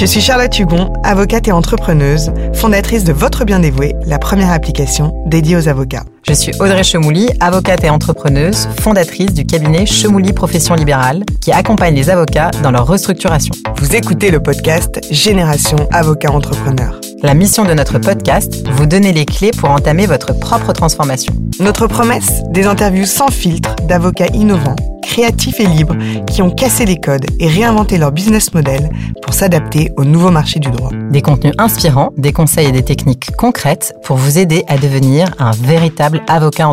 [0.00, 5.12] Je suis Charlotte Hugon, avocate et entrepreneuse, fondatrice de Votre Bien Dévoué, la première application
[5.26, 6.04] dédiée aux avocats.
[6.22, 11.94] Je suis Audrey Chemouli, avocate et entrepreneuse, fondatrice du cabinet Chemouli Profession Libérale, qui accompagne
[11.94, 13.54] les avocats dans leur restructuration.
[13.76, 17.00] Vous écoutez le podcast Génération Avocat Entrepreneur.
[17.22, 21.34] La mission de notre podcast, vous donner les clés pour entamer votre propre transformation.
[21.58, 25.96] Notre promesse, des interviews sans filtre d'avocats innovants, créatifs et libres
[26.26, 28.90] qui ont cassé les codes et réinventé leur business model
[29.22, 30.90] pour s'adapter au nouveau marché du droit.
[31.10, 35.50] Des contenus inspirants, des conseils et des techniques concrètes pour vous aider à devenir un
[35.50, 36.72] véritable avocat.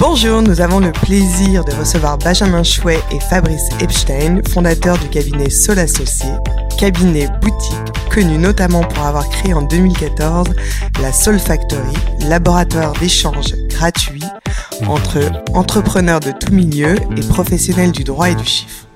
[0.00, 5.50] Bonjour, nous avons le plaisir de recevoir Benjamin Chouet et Fabrice Epstein, fondateurs du cabinet
[5.50, 6.30] Sol Associé,
[6.78, 10.48] cabinet boutique connu notamment pour avoir créé en 2014
[11.00, 11.94] la Soul Factory,
[12.28, 14.24] laboratoire d'échange gratuit
[14.86, 15.18] entre
[15.54, 18.87] entrepreneurs de tout milieu et professionnels du droit et du chiffre.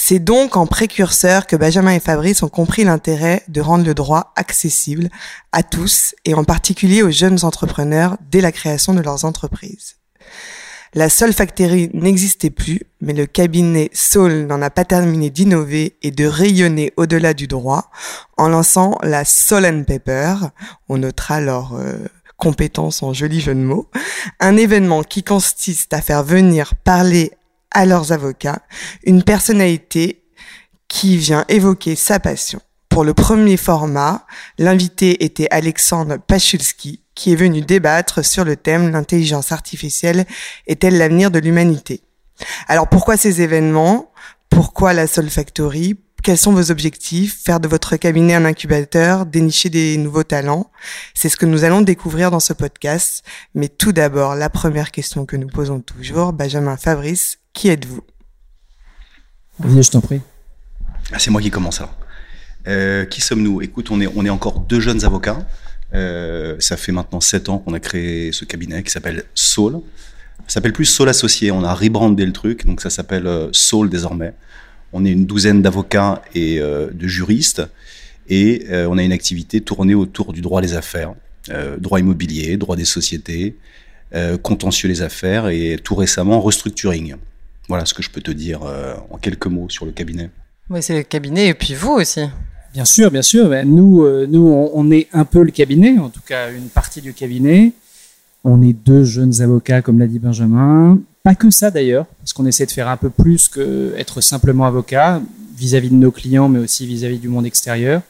[0.00, 4.32] C'est donc en précurseur que Benjamin et Fabrice ont compris l'intérêt de rendre le droit
[4.36, 5.10] accessible
[5.50, 9.96] à tous et en particulier aux jeunes entrepreneurs dès la création de leurs entreprises.
[10.94, 16.12] La seule factory n'existait plus, mais le cabinet Soul n'en a pas terminé d'innover et
[16.12, 17.90] de rayonner au-delà du droit
[18.36, 20.36] en lançant la Soul and Paper.
[20.88, 23.90] On notera leur euh, compétence en joli jeu de mots.
[24.38, 27.32] Un événement qui consiste à faire venir parler
[27.70, 28.62] à leurs avocats
[29.04, 30.24] une personnalité
[30.88, 32.60] qui vient évoquer sa passion.
[32.88, 34.26] Pour le premier format,
[34.58, 40.24] l'invité était Alexandre Pachulski, qui est venu débattre sur le thème l'intelligence artificielle
[40.66, 42.02] est-elle l'avenir de l'humanité?
[42.66, 44.12] Alors pourquoi ces événements?
[44.50, 45.98] Pourquoi la Soul Factory?
[46.22, 47.42] Quels sont vos objectifs?
[47.44, 50.70] Faire de votre cabinet un incubateur, dénicher des nouveaux talents?
[51.14, 53.22] C'est ce que nous allons découvrir dans ce podcast.
[53.54, 58.02] Mais tout d'abord, la première question que nous posons toujours, Benjamin Fabrice, qui êtes-vous?
[59.58, 60.20] Vas-y, je t'en prie.
[61.10, 61.96] Ah, c'est moi qui commence alors.
[62.68, 63.62] Euh, qui sommes-nous?
[63.62, 65.44] Écoute, on est, on est encore deux jeunes avocats.
[65.92, 69.80] Euh, ça fait maintenant sept ans qu'on a créé ce cabinet qui s'appelle Soul.
[70.46, 71.50] Ça s'appelle plus Soul Associé.
[71.50, 74.34] On a rebrandé le truc, donc ça s'appelle euh, Soul désormais.
[74.92, 77.62] On est une douzaine d'avocats et euh, de juristes,
[78.28, 81.12] et euh, on a une activité tournée autour du droit des affaires,
[81.50, 83.56] euh, droit immobilier, droit des sociétés,
[84.14, 87.16] euh, contentieux des affaires, et tout récemment restructuring.
[87.68, 90.30] Voilà ce que je peux te dire euh, en quelques mots sur le cabinet.
[90.70, 92.22] Oui, c'est le cabinet et puis vous aussi.
[92.72, 93.48] Bien sûr, bien sûr.
[93.48, 96.68] Ben, Nous, euh, nous, on, on est un peu le cabinet, en tout cas une
[96.68, 97.72] partie du cabinet.
[98.44, 100.98] On est deux jeunes avocats, comme l'a dit Benjamin.
[101.22, 104.64] Pas que ça d'ailleurs, parce qu'on essaie de faire un peu plus que être simplement
[104.66, 105.20] avocat
[105.56, 108.00] vis-à-vis de nos clients, mais aussi vis-à-vis du monde extérieur.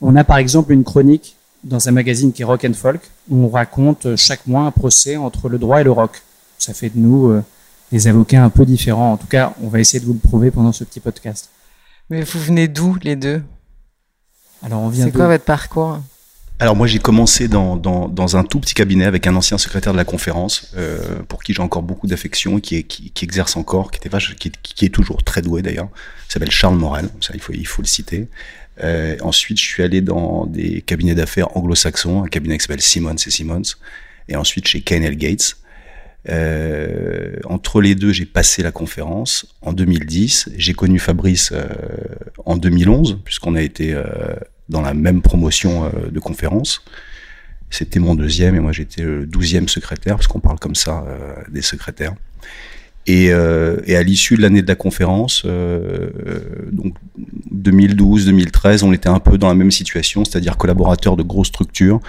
[0.00, 3.44] On a par exemple une chronique dans un magazine qui est Rock and Folk, où
[3.44, 6.22] on raconte chaque mois un procès entre le droit et le rock.
[6.58, 7.42] Ça fait de nous euh,
[7.92, 9.12] des avocats un peu différents.
[9.12, 11.50] En tout cas, on va essayer de vous le prouver pendant ce petit podcast.
[12.10, 13.42] Mais vous venez d'où les deux?
[14.62, 16.00] Alors on vient C'est quoi votre parcours?
[16.58, 19.92] Alors moi j'ai commencé dans, dans, dans un tout petit cabinet avec un ancien secrétaire
[19.92, 23.90] de la conférence euh, pour qui j'ai encore beaucoup d'affection, qui, qui, qui exerce encore,
[23.90, 25.88] qui, était vache, qui, est- qui est toujours très doué d'ailleurs.
[26.28, 28.28] Il s'appelle Charles Morel, ça il faut, il faut le citer.
[28.82, 33.16] Euh, ensuite je suis allé dans des cabinets d'affaires anglo-saxons, un cabinet qui s'appelle Simmons
[33.26, 33.62] et Simmons,
[34.28, 35.56] et ensuite chez Kane Gates.
[36.28, 37.25] Euh,
[37.80, 40.50] les deux, j'ai passé la conférence en 2010.
[40.56, 41.64] J'ai connu Fabrice euh,
[42.44, 44.04] en 2011, puisqu'on a été euh,
[44.68, 46.82] dans la même promotion euh, de conférence.
[47.70, 51.04] C'était mon deuxième et moi j'étais le douzième secrétaire, parce qu'on parle comme ça
[51.50, 52.14] des secrétaires.
[53.08, 56.94] Et, et à l'issue de l'année de la conférence, donc
[57.52, 62.00] 2012-2013, on était un peu dans la même situation, c'est-à-dire collaborateurs de grosses structures,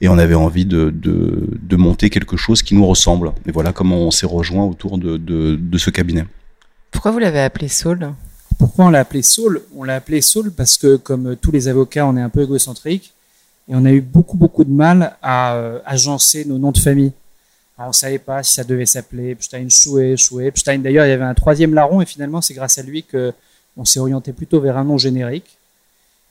[0.00, 3.32] et on avait envie de, de, de monter quelque chose qui nous ressemble.
[3.46, 6.24] Et voilà comment on s'est rejoint autour de, de, de ce cabinet.
[6.90, 8.12] Pourquoi vous l'avez appelé Saul?
[8.58, 9.62] Pourquoi on l'a appelé Saul?
[9.76, 13.12] On l'a appelé Saul parce que, comme tous les avocats, on est un peu égocentrique
[13.68, 17.12] et on a eu beaucoup, beaucoup de mal à euh, agencer nos noms de famille.
[17.76, 20.78] Alors, on savait pas si ça devait s'appeler Epstein, Chouet, Chouet, Epstein.
[20.78, 23.32] D'ailleurs, il y avait un troisième larron et finalement, c'est grâce à lui que
[23.76, 25.58] on s'est orienté plutôt vers un nom générique.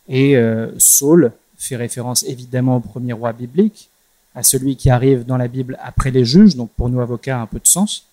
[0.08, 1.34] Et euh, Saul
[1.64, 3.90] fait référence évidemment au premier roi biblique,
[4.36, 7.46] à celui qui arrive dans la Bible après les juges, donc pour nous avocats, un
[7.46, 8.06] peu de sens.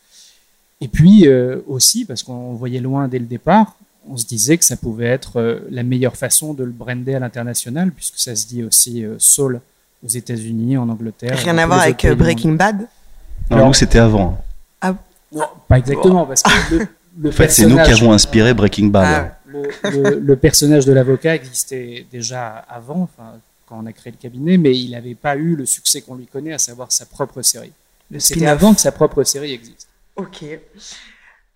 [0.80, 3.74] Et puis euh, aussi, parce qu'on voyait loin dès le départ,
[4.08, 7.18] on se disait que ça pouvait être euh, la meilleure façon de le brander à
[7.18, 9.60] l'international, puisque ça se dit aussi euh, Saul
[10.04, 11.36] aux États-Unis, en Angleterre.
[11.38, 12.14] Rien à voir avec euh.
[12.14, 12.78] Breaking Bad?
[13.50, 14.42] Non, Alors- nous, c'était avant.
[15.32, 16.86] Non, pas exactement, parce que le,
[17.20, 19.32] le En fait, c'est nous qui avons inspiré Breaking Bad.
[19.32, 24.12] Ah, le, le- le personnage de l'avocat existait déjà avant, enfin, quand on a créé
[24.12, 27.06] le cabinet, mais il n'avait pas eu le succès qu'on lui connaît, à savoir sa
[27.06, 27.72] propre série.
[28.10, 29.88] le C'était avant que sa propre série existe.
[30.16, 30.44] Ok.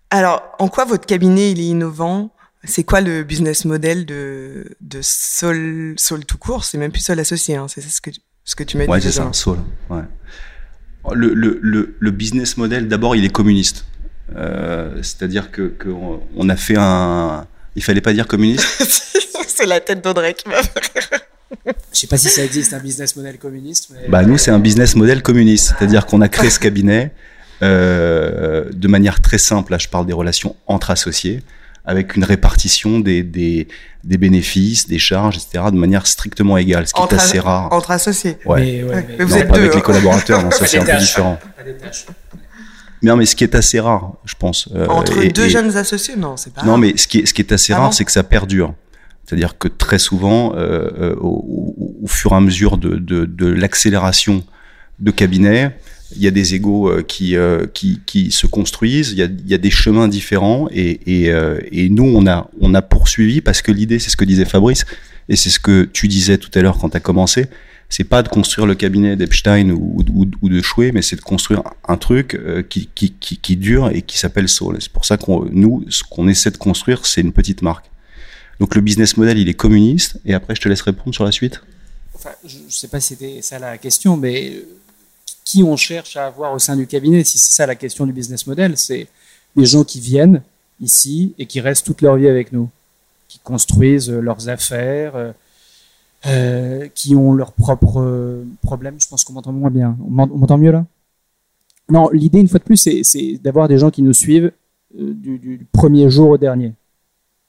[0.09, 2.31] Alors, en quoi votre cabinet il est innovant?
[2.63, 6.63] C'est quoi le business model de, de Sol, Sol tout court?
[6.63, 8.09] C'est même plus Sol associé, hein, c'est ce que,
[8.43, 8.89] ce que tu m'as dit.
[8.91, 9.59] Ouais, c'est ça, Sol.
[9.89, 10.01] Ouais.
[11.13, 13.85] Le, le, le, le business model, d'abord, il est communiste.
[14.35, 17.45] Euh, C'est-à-dire que, que on, on a fait un.
[17.75, 18.65] Il fallait pas dire communiste.
[19.47, 20.61] c'est la tête d'Audrey qui m'a
[21.65, 23.89] Je sais pas si ça existe un business model communiste.
[23.91, 24.07] Mais...
[24.09, 25.73] Bah nous, c'est un business model communiste.
[25.77, 27.11] C'est-à-dire qu'on a créé ce cabinet
[27.61, 29.71] euh, de manière très simple.
[29.71, 31.41] Là, je parle des relations entre associés
[31.87, 33.67] avec une répartition des, des,
[34.03, 37.71] des bénéfices, des charges, etc., de manière strictement égale, ce qui entre est assez rare.
[37.71, 38.37] Entre associés.
[38.45, 38.59] Ouais.
[38.59, 39.75] Mais, ouais, Ouais, mais- mais vous Non, êtes pas deux, avec hein.
[39.75, 41.35] les collaborateurs, non, ça c'est un peu différent.
[41.39, 42.05] tâches, pas des tâches.
[43.03, 44.69] Non, mais ce qui est assez rare, je pense.
[44.73, 46.77] euh, Entre et- deux et- jeunes associés Non, c'est pas Non, rare.
[46.79, 48.73] mais ce qui est, ce qui est assez Ah rare, c'est que ça perdure.
[49.25, 54.43] C'est-à-dire que très souvent, euh, euh, au, fur et à mesure de, de, de l'accélération
[54.99, 55.75] de cabinets,
[56.15, 57.35] il y a des égaux qui,
[57.73, 62.03] qui, qui se construisent, il y a, il y a des chemins différents, et nous,
[62.05, 64.85] on a, on a poursuivi, parce que l'idée, c'est ce que disait Fabrice,
[65.29, 67.47] et c'est ce que tu disais tout à l'heure quand tu as commencé,
[67.89, 71.97] c'est pas de construire le cabinet d'Epstein ou, de Chouet, mais c'est de construire un
[71.97, 74.77] truc euh, qui, qui, qui, dure et qui s'appelle Soul.
[74.79, 77.85] C'est pour ça qu'on nous, ce qu'on essaie de construire, c'est une petite marque.
[78.59, 81.31] Donc le business model, il est communiste, et après je te laisse répondre sur la
[81.31, 81.61] suite.
[82.15, 84.67] Enfin, je ne sais pas si c'était ça la question, mais euh,
[85.43, 87.23] qui on cherche à avoir au sein du cabinet?
[87.23, 89.07] Si c'est ça la question du business model, c'est
[89.55, 90.41] des gens qui viennent
[90.81, 92.69] ici et qui restent toute leur vie avec nous,
[93.27, 95.33] qui construisent euh, leurs affaires,
[96.27, 98.95] euh, qui ont leurs propres euh, problèmes.
[98.99, 99.97] Je pense qu'on m'entend moins bien.
[100.05, 100.85] On m'ent- on m'entend mieux là?
[101.89, 104.51] Non, l'idée, une fois de plus, c'est- d'avoir des gens qui nous suivent
[104.99, 106.73] euh, du, du premier jour au dernier.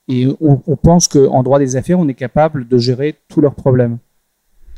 [0.09, 3.55] Et on, on pense qu'en droit des affaires, on est capable de gérer tous leurs
[3.55, 3.99] problèmes.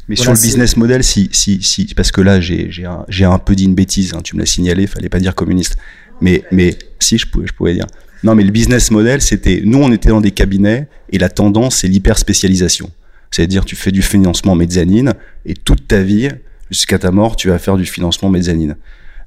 [0.09, 3.55] Mais Voilà, sur le business model, si, si, si, parce que là, j'ai, un, peu
[3.55, 5.77] dit une bêtise, hein, tu me l'as signalé, fallait pas dire communiste.
[6.23, 7.87] Mais, mais, si, je pouvais, je pouvais dire.
[8.25, 11.77] Non, mais le business model, c'était, nous, on était dans des cabinets, et la tendance,
[11.77, 12.91] c'est l'hyper spécialisation.
[13.31, 15.15] C'est-à-dire, tu fais du financement mezzanine,
[15.47, 16.29] et toute ta vie,
[16.71, 18.77] jusqu'à ta mort, tu vas faire du financement mezzanine.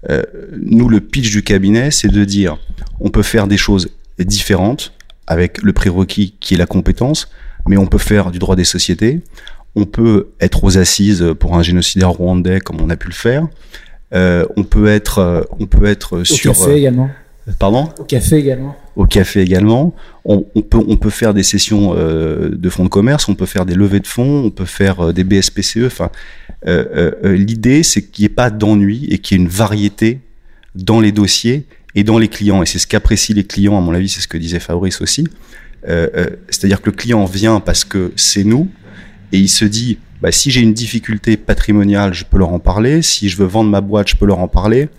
[0.10, 0.24] Euh,
[0.60, 2.58] nous, le pitch du cabinet, c'est de dire,
[3.00, 3.90] on peut faire des choses
[4.20, 4.94] différentes,
[5.28, 7.30] avec le prérequis qui est la compétence,
[7.68, 9.22] mais on peut faire du droit des sociétés,
[9.76, 13.48] on peut être aux assises pour un génocidaire rwandais comme on a pu le faire.
[14.14, 17.10] Euh, on peut être, euh, on peut être Au sur, café également.
[17.60, 18.76] Pardon, Au café également.
[18.96, 19.94] au café également.
[20.26, 23.46] On, on peut, on peut faire des sessions euh, de fonds de commerce, on peut
[23.46, 25.86] faire des levées de fonds, on peut faire euh, des BSPCE.
[25.86, 26.10] Enfin,
[26.68, 30.20] euh, l'idée c'est qu'il n'y ait pas d'ennui et qu'il y ait une variété
[30.76, 31.66] dans les dossiers
[31.96, 32.62] et dans les clients.
[32.62, 35.28] Et c'est ce qu'apprécient les clients, à mon avis, c'est ce que disait Fabrice aussi.
[35.84, 38.70] C'est-à-dire que le client vient parce que c'est nous
[39.32, 43.02] et il se dit, bah, si j'ai une difficulté patrimoniale, je peux leur en parler.
[43.02, 44.90] Si je veux vendre ma boîte, je peux leur en parler.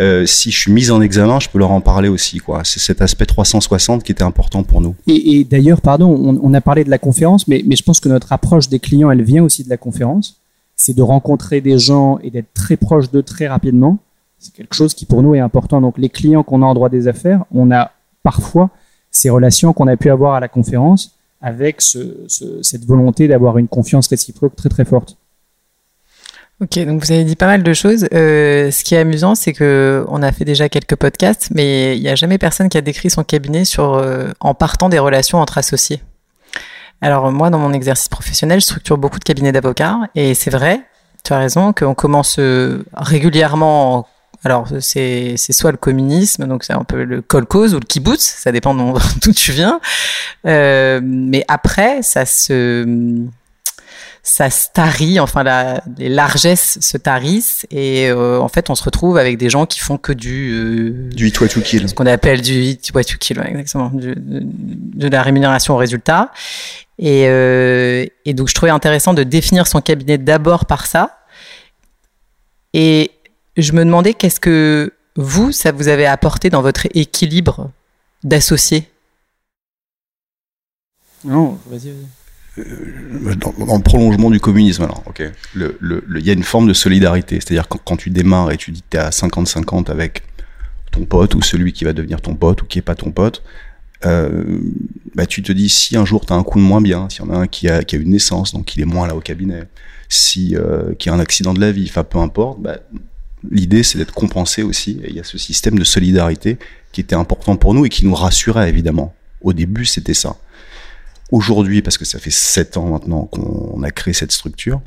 [0.00, 2.40] Euh, si je suis mis en examen, je peux leur en parler aussi.
[2.64, 4.94] C'est cet aspect 360 qui était important pour nous.
[5.06, 8.68] Et, d'ailleurs, pardon, on, a parlé de la conférence, mais, je pense que notre approche
[8.68, 10.40] des clients, elle vient aussi de la conférence.
[10.76, 13.98] C'est de rencontrer des gens et d'être très proche d'eux très rapidement.
[14.38, 15.80] C'est quelque chose qui pour nous est important.
[15.80, 17.90] Donc les clients qu'on a en droit des affaires, on a
[18.22, 18.68] parfois
[19.10, 23.56] ces relations qu'on a pu avoir à la conférence avec ce, ce- cette volonté d'avoir
[23.56, 25.16] une confiance réciproque très très forte.
[26.62, 28.08] Ok, donc vous avez dit pas mal de choses.
[28.14, 32.02] Euh, ce qui est amusant, c'est que on a fait déjà quelques podcasts, mais il
[32.02, 35.38] n'y a jamais personne qui a décrit son cabinet sur euh, en partant des relations
[35.38, 36.02] entre associés.
[37.02, 40.80] Alors moi, dans mon exercice professionnel, je structure beaucoup de cabinets d'avocats, et c'est vrai,
[41.24, 43.96] tu as raison, qu'on commence euh, régulièrement.
[43.98, 44.06] en-
[44.44, 48.22] alors c'est c'est soit le communisme, donc c'est un peu le kolkhoz ou le kibbutz,
[48.22, 48.74] ça dépend
[49.22, 49.78] d'où tu viens.
[50.46, 52.84] Euh, mais après, ça se
[54.28, 58.82] ça se tarit, enfin la, les largesses se tarissent et euh, en fait on se
[58.82, 61.88] retrouve avec des gens qui font que du euh, Du hit what you kill.
[61.88, 65.74] ce qu'on appelle du hit what you kill, ouais, exactement, du- de, de la rémunération
[65.74, 66.32] au résultat.
[66.98, 71.20] Et, euh, et donc je trouvais intéressant de définir son cabinet d'abord par ça.
[72.72, 73.12] Et
[73.56, 77.70] je me demandais qu'est-ce que vous, ça vous avait apporté dans votre équilibre
[78.24, 78.88] d'associés
[81.24, 82.06] Non, vas-y, vas-y.
[82.56, 85.22] Dans, dans le prolongement du communisme, alors, ok.
[85.54, 88.82] Il y a une forme de solidarité, c'est-à-dire quand, quand tu démarres et tu dis
[88.82, 90.22] que tu es à 50-50 avec
[90.90, 93.42] ton pote ou celui qui va devenir ton pote ou qui est pas ton pote,
[94.04, 94.60] euh,
[95.14, 97.24] bah, tu te dis si un jour tu as un coup de moins bien, s'il
[97.24, 99.14] y en a un qui a, qui a une naissance, donc il est moins là
[99.14, 99.64] au cabinet,
[100.08, 102.78] si euh, qui a un accident de la vie, enfin peu importe, bah,
[103.50, 105.00] l'idée c'est d'être compensé aussi.
[105.02, 106.58] Et il y a ce système de solidarité
[106.92, 109.14] qui était important pour nous et qui nous rassurait évidemment.
[109.42, 110.36] Au début, c'était ça.
[111.32, 114.80] Aujourd'hui, parce que ça fait sept ans maintenant qu'on a créé cette structure,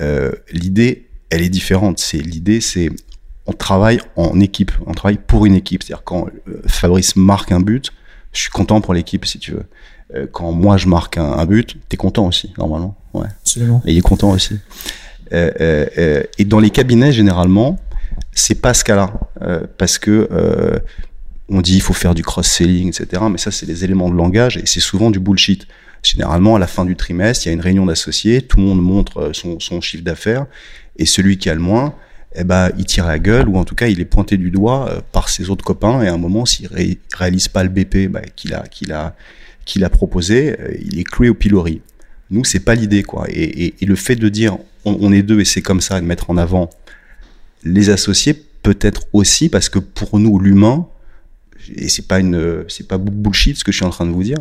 [0.00, 1.98] euh, l'idée, elle est différente.
[1.98, 2.90] C'est l'idée, c'est
[3.46, 5.82] on travaille en équipe, on travaille pour une équipe.
[5.82, 7.92] C'est-à-dire quand euh, Fabrice marque un but,
[8.32, 9.64] je suis content pour l'équipe si tu veux.
[10.14, 12.96] Euh, quand moi je marque un, un but, t'es content aussi normalement.
[13.14, 13.26] Ouais.
[13.40, 13.82] Absolument.
[13.86, 14.58] Et il est content aussi.
[15.32, 17.78] Euh, et dans les cabinets généralement,
[18.32, 19.12] c'est pas ce cas-là
[19.78, 20.28] parce que
[21.48, 23.22] on dit il faut faire du cross-selling, etc.
[23.30, 25.66] Mais ça c'est des éléments de langage et c'est souvent du bullshit.
[26.02, 28.82] Généralement à la fin du trimestre, il y a une réunion d'associés, tout le monde
[28.82, 30.46] montre euh, son, chiffre d'affaires
[30.96, 31.94] et celui qui a le moins,
[32.36, 34.88] eh ben, il tire la gueule ou en tout cas il est pointé du doigt
[34.88, 38.08] euh, par ses autres copains et à un moment s'il ré réalise pas le BP
[38.10, 38.54] bah, qu'il
[39.84, 41.80] a proposé, euh, il est cloué au pilori.
[42.30, 43.26] Nous c'est pas l'idée quoi.
[43.28, 46.30] Et, le fait de dire on, on est deux et c'est comme ça de mettre
[46.30, 46.70] en avant
[47.64, 50.86] les associés peut-être aussi parce que pour nous l'humain
[51.76, 54.22] et c'est pas une c'est pas bullshit ce que je suis en train de vous
[54.22, 54.38] dire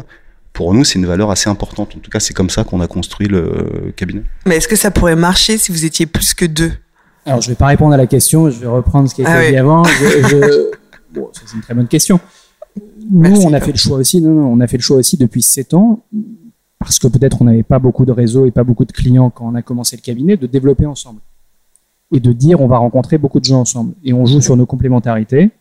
[0.53, 1.95] pour nous, c'est une valeur assez importante.
[1.95, 4.23] En tout cas, c'est comme ça qu'on a construit le cabinet.
[4.47, 6.71] Mais est-ce que ça pourrait marcher si vous étiez plus que deux?
[7.27, 8.49] Alors, je vais pas répondre à la question.
[8.49, 9.57] Je vais reprendre ce qui a été Ah dit oui.
[9.57, 9.83] avant.
[9.83, 10.71] Je, je-
[11.13, 12.19] Bon, ça, c'est une très bonne question.
[12.75, 14.19] Nous, Merci, on a fait le choix aussi.
[14.19, 16.03] Non, non, on a fait le choix aussi depuis sept ans,
[16.79, 19.47] parce que peut-être on n'avait pas beaucoup de réseaux et pas beaucoup de clients quand
[19.47, 21.19] on a commencé le cabinet, de développer ensemble
[22.11, 24.65] et de dire on va rencontrer beaucoup de gens ensemble et on joue sur nos
[24.65, 25.51] complémentarités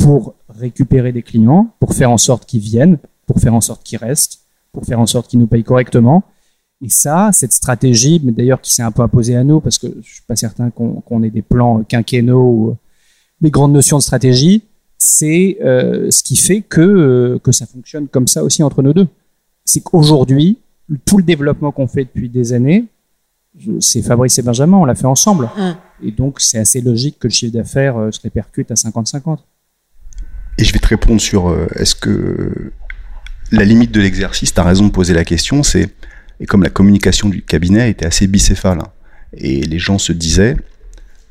[0.00, 3.98] pour récupérer des clients, pour faire en sorte qu'ils viennent, pour faire en sorte qu'ils
[3.98, 4.40] restent,
[4.72, 6.24] pour faire en sorte qu'ils nous payent correctement.
[6.82, 9.86] Et ça, cette stratégie, mais d'ailleurs qui s'est un peu imposée à nous, parce que
[10.02, 12.76] je suis pas certain qu'on ait des plans quinquennaux ou
[13.40, 14.62] des grandes notions de stratégie,
[14.96, 18.92] c'est euh, ce qui fait que, euh, que ça fonctionne comme ça aussi entre nous
[18.92, 19.08] deux.
[19.64, 20.58] C'est qu'aujourd'hui,
[21.04, 22.86] tout le développement qu'on fait depuis des années,
[23.80, 25.50] c'est Fabrice et Benjamin, on l'a fait ensemble.
[25.56, 26.06] Mm.
[26.06, 29.38] Et donc, c'est assez logique que le chiffre d'affaires euh, se répercute à 50-50.
[30.58, 32.72] Et je vais te répondre sur euh, est-ce que
[33.50, 35.88] la limite de l'exercice, tu as raison de poser la question, c'est
[36.42, 38.88] et comme la communication du cabinet était assez bicéphale hein,
[39.36, 40.56] et les gens se disaient,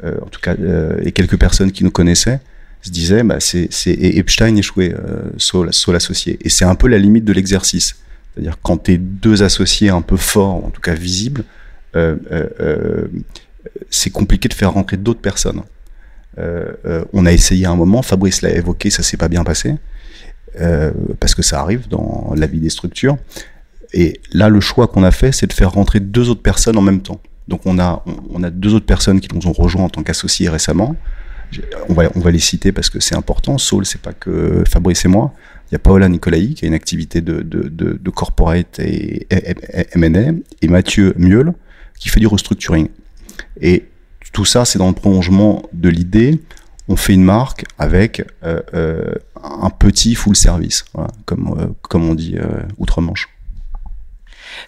[0.03, 2.39] euh, en tout cas, euh, et quelques personnes qui nous connaissaient
[2.81, 4.95] se disaient, bah, c'est Epstein échoué,
[5.37, 6.37] Saul, Saul associé.
[6.41, 7.97] Et c'est un peu la limite de l'exercice.
[8.33, 11.43] C'est-à-dire quand tu es deux associés un peu forts, en tout cas visibles,
[13.89, 15.61] c'est compliqué de faire rentrer d'autres personnes.
[16.37, 19.43] Euh, euh, on a essayé à un moment, Fabrice l'a évoqué, ça s'est pas bien
[19.43, 19.75] passé,
[20.59, 23.17] euh, parce que ça arrive dans la vie des structures.
[23.93, 26.81] Et là, le choix qu'on a fait, c'est de faire rentrer deux autres personnes en
[26.81, 27.19] même temps.
[27.47, 30.49] Donc on a, on, a deux autres personnes qui nous ont rejoints en tant qu'associés
[30.49, 30.95] récemment.
[31.89, 33.57] On va, on va les citer parce que c'est important.
[33.57, 35.33] Saul, c'est pas que Fabrice et moi.
[35.69, 39.27] Il y a Paola Nicolai qui a une activité de, de, corporate et
[39.93, 41.53] M&A, et Mathieu Mieul
[41.97, 42.89] qui fait du restructuring.
[43.61, 43.88] Et
[44.31, 46.39] tout ça, c'est dans le prolongement de l'idée.
[46.87, 52.09] On fait une marque avec euh, euh, un petit full service, voilà, comme, euh, comme
[52.09, 52.35] on dit
[52.77, 53.29] outre-Manche.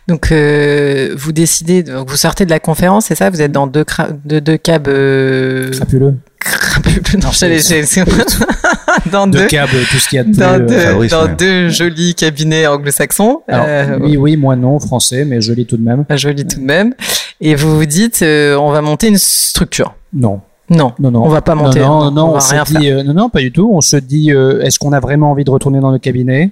[0.07, 3.29] Donc, euh, vous décidez, donc vous sortez de la conférence, c'est ça?
[3.29, 6.15] Vous êtes dans deux, cra- deux, deux cabs euh, Crapuleux.
[6.39, 7.01] crapuleux.
[7.21, 7.59] Non, j'allais-
[9.11, 10.39] dans De deux, câbles, tout ce qu'il y a de plus.
[10.39, 11.35] dans euh, deux, Fabrice, dans ouais.
[11.37, 13.41] deux jolis cabinets anglo-saxons.
[13.47, 16.05] alors, Euh, oui, oui, moi non, français, mais je lis tout de même.
[16.11, 16.93] Joli tout de même.
[17.39, 19.95] Et vous vous dites, euh, on va monter une structure.
[20.13, 20.41] Non.
[20.69, 21.23] Non, Non, non.
[21.25, 21.79] on va pas monter.
[21.81, 23.69] Non, non, non, on on, va se rien dit, euh, non, non, pas du tout.
[23.73, 26.51] On se dit, euh, est-ce qu'on a vraiment envie de retourner dans le cabinet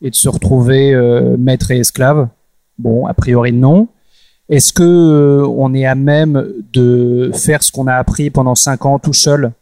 [0.00, 2.28] et de se retrouver euh, maître et esclave?
[2.78, 3.88] Bon, a priori non.
[4.48, 8.86] Est-ce que euh, on est à même de faire ce qu'on a appris pendant cinq
[8.86, 9.52] ans tout seul?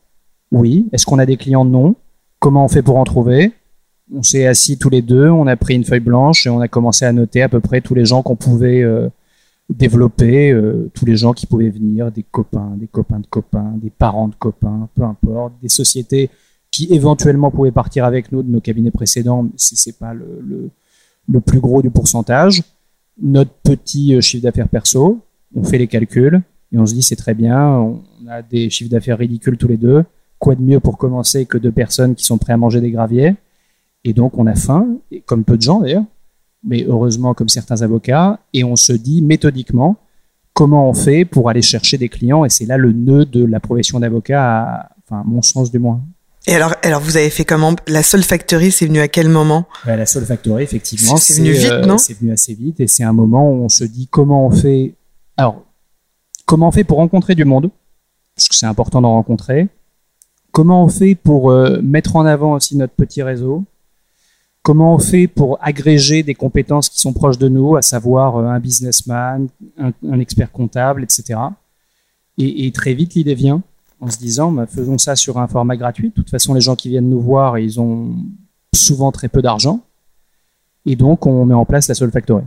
[0.51, 0.89] Oui.
[0.93, 1.65] Est-ce qu'on a des clients?
[1.65, 1.95] Non.
[2.39, 3.53] Comment on fait pour en trouver?
[4.13, 6.67] On s'est assis tous les deux, on a pris une feuille blanche et on a
[6.67, 9.09] commencé à noter à peu près tous les gens qu'on pouvait euh,
[9.69, 13.91] développer, euh, tous les gens qui pouvaient venir, des copains, des copains de copains, des
[13.91, 16.29] parents de copains, peu importe, des sociétés
[16.73, 20.71] qui éventuellement pouvaient partir avec nous de nos cabinets précédents, si c'est pas le, le,
[21.29, 22.65] le plus gros du pourcentage.
[23.21, 25.21] Notre petit euh, chiffre d'affaires perso,
[25.55, 28.91] on fait les calculs et on se dit c'est très bien, on a des chiffres
[28.91, 30.05] d'affaires ridicules tous les deux.
[30.39, 33.35] Quoi de mieux pour commencer que deux personnes qui sont prêtes à manger des graviers?
[34.05, 34.97] Et donc on a faim,
[35.27, 36.05] comme peu de gens d'ailleurs,
[36.65, 39.97] mais heureusement comme certains avocats, et on se dit méthodiquement
[40.55, 43.61] comment on fait pour aller chercher des clients, et c'est là le nœud de la
[43.61, 46.01] profession d'avocat, enfin mon sens du moins.
[46.47, 47.75] Et alors, alors vous avez fait comment?
[47.87, 49.67] La Soul Factory, c'est venu à quel moment?
[49.87, 51.99] Ouais, la Soul Factory, effectivement, C'est- venu vite, non?
[51.99, 54.95] C'est venu assez vite, et c'est un moment où on se dit comment on fait.
[55.37, 55.63] Alors,
[56.47, 57.71] comment on fait pour rencontrer du monde?
[58.35, 59.69] Parce que c'est important d'en rencontrer.
[60.53, 63.65] Comment on fait pour euh, mettre en avant aussi notre petit réseau?
[64.63, 68.47] Comment on fait pour agréger des compétences qui sont proches de nous, à savoir euh,
[68.47, 71.39] un businessman, un, un expert comptable, etc.
[72.39, 73.63] Et, et très vite, l'idée vient
[74.01, 76.09] en se disant, bah, faisons ça sur un format gratuit.
[76.11, 78.15] De toute façon, les gens qui viennent nous voir, ils ont
[78.75, 79.81] souvent très peu d'argent.
[80.87, 82.45] Et donc, on met en place la Soul Factory.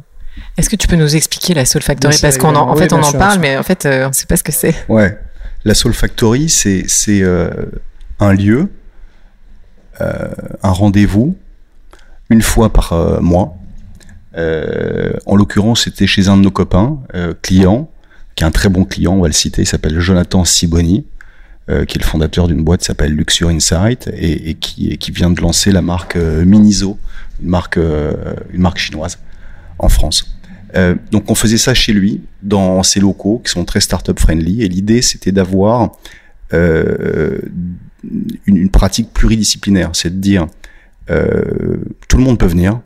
[0.57, 2.13] Est-ce que tu peux nous expliquer la Soul Factory?
[2.13, 4.05] Bien Parce qu'en en, en fait, Oui, on en sûr, parle, mais en fait, euh,
[4.05, 4.73] on ne sait pas ce que c'est.
[4.89, 5.17] Ouais.
[5.63, 7.49] La Soul Factory, c'est c'est euh,
[8.19, 8.69] un lieu,
[10.01, 10.27] euh,
[10.63, 11.37] un rendez-vous
[12.29, 13.55] une fois par mois.
[14.35, 16.99] en l'occurrence, c'était chez un de nos copains,
[17.43, 17.89] client,
[18.35, 21.05] qui est un très bon client, on va le citer, il s'appelle Jonathan Siboni,
[21.67, 25.71] qui est le fondateur d'une boîte qui s'appelle Luxure Insight et, qui, vient de lancer
[25.71, 26.97] la marque Miniso,
[27.41, 29.17] une marque, une marque chinoise
[29.79, 30.33] en France.
[30.75, 34.63] Euh, donc on faisait ça chez lui, dans ses locaux, qui sont très startup friendly,
[34.63, 35.91] et l'idée c'était d'avoir
[36.53, 37.39] euh,
[38.47, 40.47] une, une, pratique pluridisciplinaire, c'est de dire
[41.09, 41.77] euh,
[42.07, 42.79] tout le monde peut venir,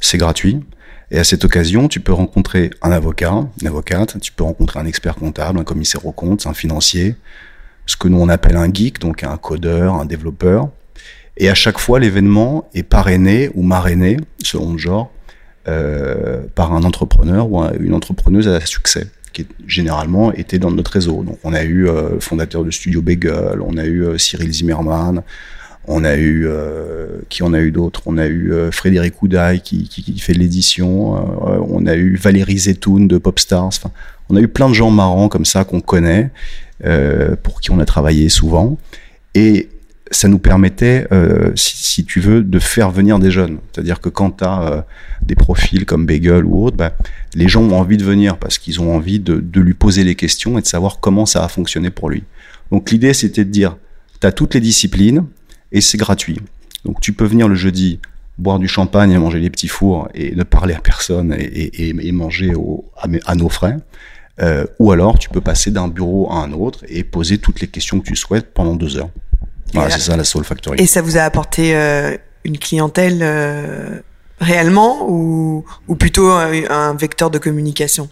[0.00, 0.60] c'est gratuit,
[1.10, 4.86] et à cette occasion, tu peux rencontrer un avocat, une avocate, tu peux rencontrer un
[4.86, 7.16] expert comptable, un commissaire aux comptes, un financier,
[7.86, 10.68] ce que nous on appelle un geek, donc un codeur, un développeur.
[11.36, 15.10] Et à chaque fois, l'événement est parrainé ou marrainé, selon le genre,
[15.68, 21.22] euh, par un entrepreneur ou une entrepreneuse à succès qui généralement était dans notre réseau.
[21.22, 24.52] Donc on a eu euh, le fondateur de Studio Bagel, on a eu euh, Cyril
[24.52, 25.22] Zimmerman,
[25.86, 26.48] on a eu
[27.28, 28.02] qui on a eu d'autres?
[28.06, 31.14] On a eu Frédéric Oudaille qui, qui, qui fait l'édition.
[31.68, 33.64] on a eu Valérie Zetoun de Popstars.
[33.64, 33.90] Enfin,
[34.30, 36.30] on a eu plein de gens marrants comme ça qu'on connaît,
[37.42, 38.76] pour qui on a travaillé souvent.
[39.34, 39.68] Et
[40.12, 43.58] ça nous permettait, euh, si, tu veux, de faire venir des jeunes.
[43.72, 44.82] C'est-à-dire que quand tu as euh,
[45.22, 46.92] des profils comme Bagel ou autre, bah,
[47.34, 50.58] les gens ont envie de venir parce qu'ils ont envie de, lui poser les questions
[50.58, 52.24] et de savoir comment ça a fonctionné pour lui.
[52.70, 53.76] Donc l'idée, c'était de dire,
[54.20, 55.24] tu as toutes les disciplines
[55.72, 56.40] et c'est gratuit.
[56.84, 57.98] Donc tu peux venir le jeudi
[58.38, 62.52] boire du champagne et manger les petits fours et ne parler à personne et, manger
[63.26, 63.76] à, nos frais.
[64.40, 67.66] Euh, ou alors tu peux passer d'un bureau à un autre et poser toutes les
[67.66, 69.10] questions que tu souhaites pendant deux heures.
[69.74, 70.80] Voilà, c'est ça la Soul Factory.
[70.80, 74.00] Et ça vous a apporté euh, une clientèle euh,
[74.40, 78.08] réellement ou, ou plutôt un, un, vecteur de communication?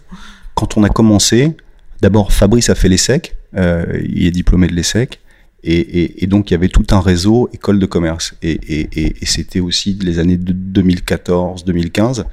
[0.55, 1.55] Quand on a commencé,
[2.01, 5.19] d'abord Fabrice a fait l'ESSEC, il est diplômé de l'ESSEC.
[5.63, 9.25] Et, et, et, donc il y avait tout un réseau école de commerce et, et
[9.27, 12.23] c'était aussi les années de 2014-2015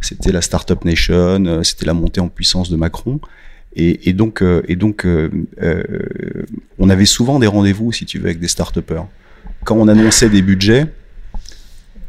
[0.00, 3.20] c'était la Startup Nation euh, c'était la montée en puissance de Macron.
[3.78, 4.62] Et, donc, euh,
[5.04, 5.86] euh,
[6.78, 8.78] on avait souvent des rendez-vous, si tu veux, avec des start
[9.64, 10.86] Quand on annonçait des budgets,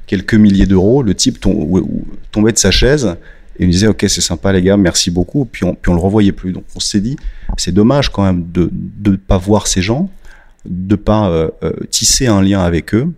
[0.06, 1.42] quelques milliers d'euros, le type
[2.32, 3.18] tombait de sa chaise
[3.60, 5.46] et il me disait ok c'est sympa les gars merci beaucoup.
[5.46, 6.54] Puis on puis le revoyait plus.
[6.54, 7.18] Donc on s'est dit
[7.58, 10.10] c'est dommage quand même de de pas voir ces gens
[10.66, 11.50] de pas euh,
[11.90, 13.12] tisser un lien avec eux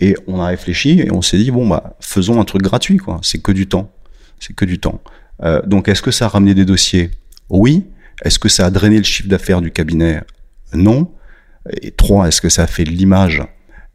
[0.00, 3.18] et on a réfléchi et on s'est dit bon bah faisons un truc gratuit quoi
[3.22, 3.90] c'est que du temps
[4.38, 5.00] c'est que du temps
[5.42, 7.10] euh, donc est-ce que ça a ramené des dossiers?
[7.48, 7.86] Oui.
[8.22, 10.22] Est-ce que ça a drainé le chiffre d'affaires du cabinet?
[10.72, 11.10] Non.
[11.82, 13.42] Et trois, est-ce que ça a fait de l'image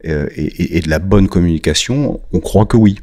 [0.06, 2.20] euh, et, et, de la bonne communication?
[2.32, 3.00] On croit que oui.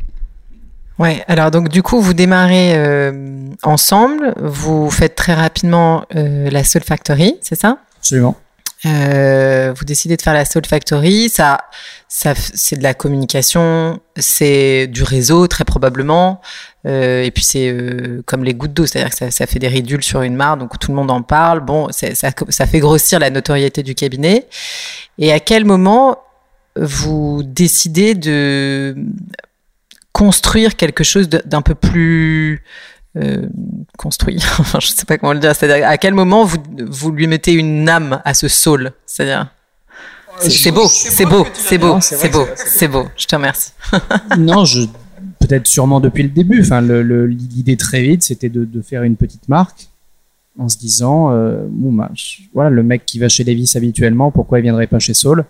[0.98, 6.64] Ouais, alors donc du coup, vous démarrez euh, ensemble, vous faites très rapidement euh, la
[6.64, 7.80] Soul Factory, c'est ça?
[7.98, 8.38] Absolument.
[8.86, 11.66] Euh, vous décidez de faire la Soul Factory, ça,
[12.08, 16.40] ça c'est de la communication, c'est du réseau très probablement,
[16.86, 19.68] euh, et puis c'est euh, comme les gouttes d'eau, c'est-à-dire que ça, ça, fait des
[19.68, 21.60] ridules sur une mare, donc tout le monde en parle.
[21.60, 24.48] Bon, ça, ça fait grossir la notoriété du cabinet.
[25.18, 26.20] Et à quel moment
[26.78, 28.96] vous décidez de
[30.14, 32.64] construire quelque chose d'un peu plus
[33.18, 33.48] euh,
[33.98, 34.38] construit.
[34.60, 35.56] enfin, je sais pas comment le dire.
[35.56, 39.48] C'est-à-dire, à quel moment vous, vous lui mettez une âme à ce soul C'est-à-dire,
[40.40, 43.08] c'est beau, c'est beau, c'est beau, c'est beau, c'est beau.
[43.18, 43.72] Je te remercie.
[44.38, 44.82] non, je
[45.40, 46.62] peut-être sûrement depuis le début.
[46.62, 49.90] Enfin, l'idée très vite, c'était de, de, faire une petite marque
[50.58, 52.12] en se disant, euh, bon, bah,
[52.54, 55.46] voilà, le mec qui va chez Levis habituellement, pourquoi il viendrait pas chez Soul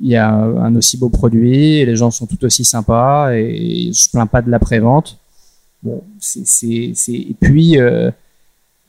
[0.00, 3.90] Il y a un aussi beau produit, et les gens sont tout aussi sympas, et
[3.92, 5.18] je se plains pas de l'après-vente.
[5.82, 8.10] Bon, c'est, c'est, c'est, et puis, euh,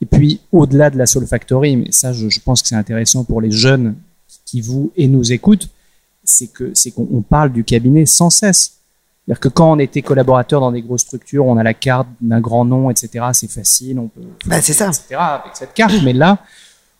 [0.00, 3.24] et puis au-delà de la Soul Factory, mais ça, je, je pense que c'est intéressant
[3.24, 3.94] pour les jeunes
[4.44, 5.68] qui vous et nous écoutent,
[6.24, 8.76] c'est que c'est qu'on parle du cabinet sans cesse.
[9.24, 12.40] C'est-à-dire que quand on était collaborateur dans des grosses structures, on a la carte d'un
[12.40, 13.26] grand nom, etc.
[13.32, 14.22] C'est facile, on peut.
[14.46, 14.88] Bah, c'est ça.
[14.88, 15.14] Etc.
[15.16, 16.38] Avec cette carte, mais là,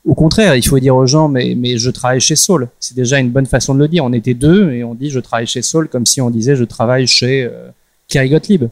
[0.04, 2.68] au contraire, il faut dire aux gens, mais, mais je travaille chez Saul.
[2.78, 4.04] C'est déjà une bonne façon de le dire.
[4.04, 6.64] On était deux et on dit je travaille chez Saul comme si on disait je
[6.64, 7.70] travaille chez euh,
[8.08, 8.64] Kerry Gottlieb.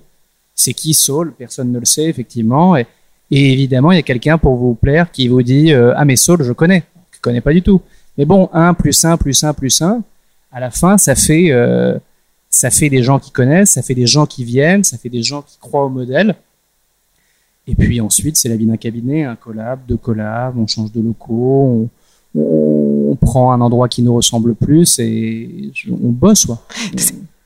[0.58, 1.32] C'est qui Saul?
[1.38, 2.76] Personne ne le sait, effectivement.
[2.76, 2.84] Et,
[3.30, 6.42] évidemment, il y a quelqu'un pour vous plaire qui vous dit euh, Ah, mais Saul,
[6.42, 6.82] je connais.
[7.12, 7.80] Je connais pas du tout.
[8.16, 10.02] Mais bon, 1 plus 1 plus 1 plus 1,
[10.50, 11.96] à la fin, ça fait, euh,
[12.50, 15.22] ça fait des gens qui connaissent, ça fait des gens qui viennent, ça fait des
[15.22, 16.34] gens qui croient au modèle.
[17.68, 21.00] Et puis ensuite, c'est la vie d'un cabinet, un collab, deux collabs, on change de
[21.00, 21.88] locaux,
[22.34, 26.46] on, on, prend un endroit qui nous ressemble plus et on bosse.
[26.46, 26.60] Quoi.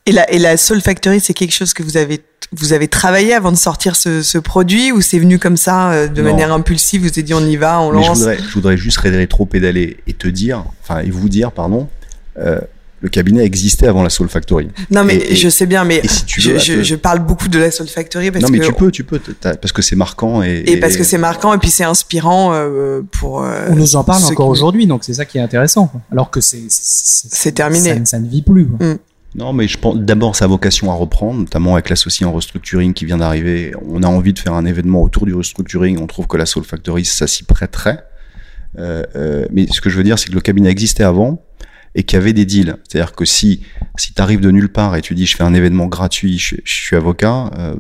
[0.07, 2.21] Et la, et la Soul Factory, c'est quelque chose que vous avez
[2.55, 6.07] vous avez travaillé avant de sortir ce, ce produit ou c'est venu comme ça euh,
[6.09, 6.31] de non.
[6.31, 8.19] manière impulsive Vous avez dit on y va, on Mais lance.
[8.19, 11.89] Je voudrais, je voudrais juste rétro-pédaler et te dire, enfin et vous dire, pardon,
[12.39, 12.59] euh,
[13.01, 14.69] Le cabinet existait avant la Soul Factory.
[14.91, 17.21] Non, mais Et- et- je sais bien, mais si tu je, veux, je, je parle
[17.21, 19.81] beaucoup de la Soul Factory parce non, mais que tu peux, tu peux, parce que
[19.83, 23.43] c'est marquant et, et parce que c'est marquant et puis c'est inspirant euh, pour.
[23.45, 25.91] euh, On nous en parle encore qui- aujourd'hui, donc c'est ça qui est intéressant.
[26.11, 27.89] Alors que c'est c'est- terminé.
[27.91, 28.67] Ça, ne- ça ne vit plus.
[28.67, 28.79] quoi.
[29.35, 33.07] Non, mais je pense d'abord sa vocation à reprendre, notamment avec l'associé en restructuring qui
[33.07, 33.73] vient d'arriver.
[33.89, 35.99] On a envie de faire un événement autour du restructuring.
[35.99, 38.05] On trouve que la Soul Factory, ça s'y prêterait.
[38.79, 41.43] Euh, euh, mais ce que je veux dire, c'est que le cabinet existait avant
[41.95, 42.77] et qu'il y avait des deals.
[42.89, 43.63] C'est-à-dire que si
[43.97, 46.57] si tu arrives de nulle part et tu dis je fais un événement gratuit, je,
[46.65, 47.75] suis avocat euh,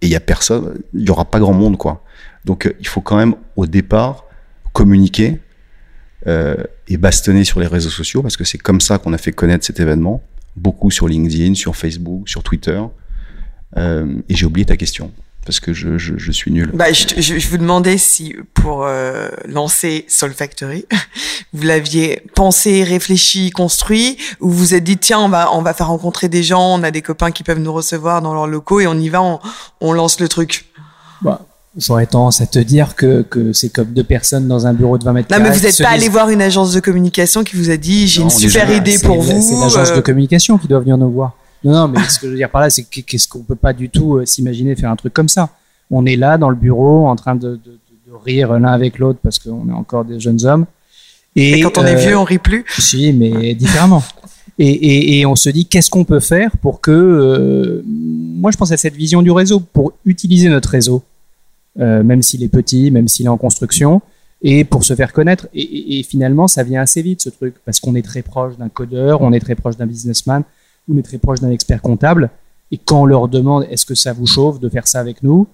[0.00, 2.04] et il y a personne, il y aura pas grand monde quoi.
[2.44, 4.24] Donc euh, il faut quand même au départ
[4.72, 5.40] communiquer
[6.26, 6.56] euh,
[6.88, 9.64] et bastonner sur les réseaux sociaux parce que c'est comme ça qu'on a fait connaître
[9.64, 10.22] cet événement.
[10.56, 12.80] Beaucoup sur LinkedIn, sur Facebook, sur Twitter.
[13.76, 15.12] Euh, et j'ai oublié ta question
[15.44, 16.70] parce que je, je, je suis nul.
[16.72, 20.86] Bah, je, je, je vous demandais si pour euh, lancer Soul Factory,
[21.52, 25.74] vous l'aviez pensé, réfléchi, construit, ou vous vous êtes dit tiens on va on va
[25.74, 28.80] faire rencontrer des gens, on a des copains qui peuvent nous recevoir dans leurs locaux
[28.80, 29.40] et on y va, on,
[29.80, 30.66] on lance le truc.
[31.22, 31.46] Bah,
[31.78, 35.04] J'aurais tendance à te dire que, que c'est comme deux personnes dans un bureau de
[35.04, 35.50] 20 mètres Non carrés.
[35.50, 38.20] mais vous n'êtes pas allé voir une agence de communication qui vous a dit j'ai
[38.20, 39.40] Non, une super idée pour vous.
[39.40, 41.32] C'est l'agence euh, de communication qui doit venir nous voir.
[41.64, 43.54] Non, non, mais ce que je veux dire par là, c'est que- qu'est-ce qu'on peut
[43.54, 45.48] pas du tout euh, s'imaginer faire un truc comme ça.
[45.90, 48.98] On est là dans le bureau en train de, de, de- de rire l'un avec
[48.98, 50.66] l'autre parce qu'on est encore des jeunes hommes.
[51.36, 52.66] et quand on est euh, vieux, on rit plus.
[52.78, 54.02] Si, mais différemment.
[54.58, 56.90] Et, et, et on se dit qu'est-ce qu'on peut faire pour que.
[56.90, 61.02] euh, moi, je pense à cette vision du réseau pour utiliser notre réseau,
[61.80, 64.02] euh, même s'il est petit, même s'il est en construction,
[64.42, 65.48] et pour se faire connaître.
[65.54, 69.22] Et, finalement, ça vient assez vite ce truc parce qu'on est très proche d'un codeur,
[69.22, 70.42] on est très proche d'un businessman,
[70.92, 72.30] on est très proche d'un expert comptable.
[72.72, 75.46] Et quand on leur demande est-ce que ça vous chauffe de faire ça avec nous,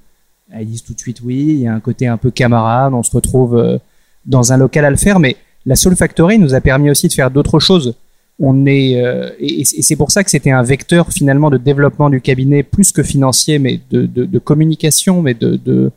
[0.59, 1.47] ils disent tout de suite oui.
[1.51, 3.79] Il y a un côté un peu camarade, on se retrouve euh,
[4.25, 7.13] dans un local à le faire, mais la Soul Factory nous a permis aussi de
[7.13, 7.95] faire d'autres choses.
[8.41, 12.21] On est euh, et, c'est pour ça que c'était un vecteur finalement de développement du
[12.21, 15.91] cabinet plus que financier, mais de, communication, mais de-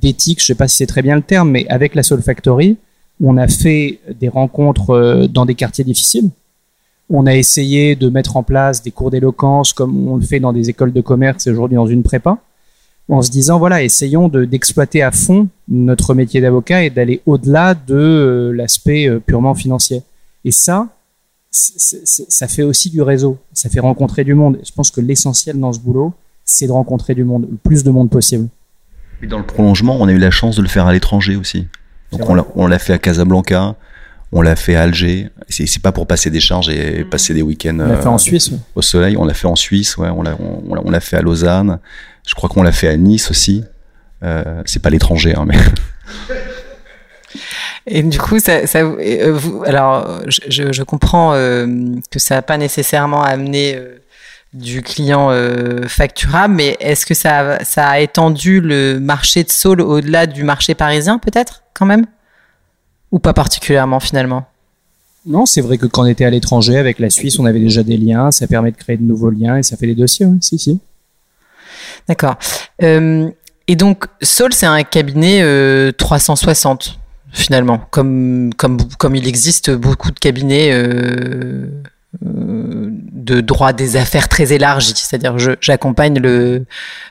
[0.00, 0.40] d'éthique.
[0.40, 2.76] Je sais pas si c'est très bien le terme, mais avec la Soul Factory,
[3.22, 6.30] on a fait des rencontres euh, dans des quartiers difficiles.
[7.10, 10.52] On a essayé de mettre en place des cours d'éloquence comme on le fait dans
[10.52, 12.38] des écoles de commerce et aujourd'hui dans une prépa,
[13.08, 17.74] en se disant voilà, essayons de- d'exploiter à fond notre métier d'avocat et d'aller au-delà
[17.74, 20.02] de euh, l'aspect euh, purement financier.
[20.46, 20.88] Et ça,
[21.50, 24.58] ça fait aussi du réseau, ça fait rencontrer du monde.
[24.64, 26.12] Je pense que l'essentiel dans ce boulot,
[26.44, 28.48] c'est de rencontrer du monde, le plus de monde possible.
[29.24, 31.66] Et dans le prolongement, on a eu la chance de le faire à l'étranger aussi.
[32.12, 33.74] Donc on l'a, fait à Casablanca,
[34.32, 35.30] on l'a fait à Alger.
[35.48, 38.18] C'est, pas pour passer des charges et passer des week-ends On l'a fait euh, en
[38.18, 38.50] Suisse.
[38.50, 38.58] ouais.
[38.74, 39.16] au soleil.
[39.16, 40.10] On l'a fait en Suisse, ouais.
[40.10, 41.78] On l'a, on, on l'a- on l'a fait à Lausanne.
[42.26, 43.64] Je crois qu'on l'a fait à Nice aussi.
[44.22, 45.56] Euh, c'est pas l'étranger, hein, mais
[47.86, 51.66] Et du coup, ça, ça euh, vous, alors, je, je, je comprends euh,
[52.10, 53.98] que ça n'a pas nécessairement amené euh,
[54.54, 59.50] du client euh, facturable, mais est-ce que ça, a- ça a étendu le marché de
[59.50, 62.06] Saul au-delà du marché parisien, peut-être, quand même?
[63.12, 64.46] Ou pas particulièrement, finalement?
[65.26, 67.82] Non, c'est vrai que quand on était à l'étranger avec la Suisse, on avait déjà
[67.82, 70.26] des liens, ça permet de créer de nouveaux liens et ça fait des dossiers.
[70.26, 70.36] ouais.
[70.40, 70.80] Si, si.
[72.08, 72.36] D'accord.
[72.82, 73.28] Euh,
[73.66, 76.98] et donc, Saul, c'est un cabinet euh, 360,
[77.32, 81.66] finalement, comme, comme, comme il existe beaucoup de cabinets euh,
[82.26, 82.73] euh,
[83.24, 84.94] de droit des affaires très élargis.
[84.96, 86.64] C'est-à-dire, j'accompagne le,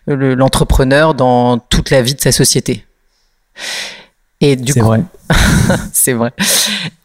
[0.07, 2.85] le- l'entrepreneur dans toute la vie de sa société.
[4.41, 5.01] Et du C'est coup, vrai.
[5.93, 6.31] c'est vrai.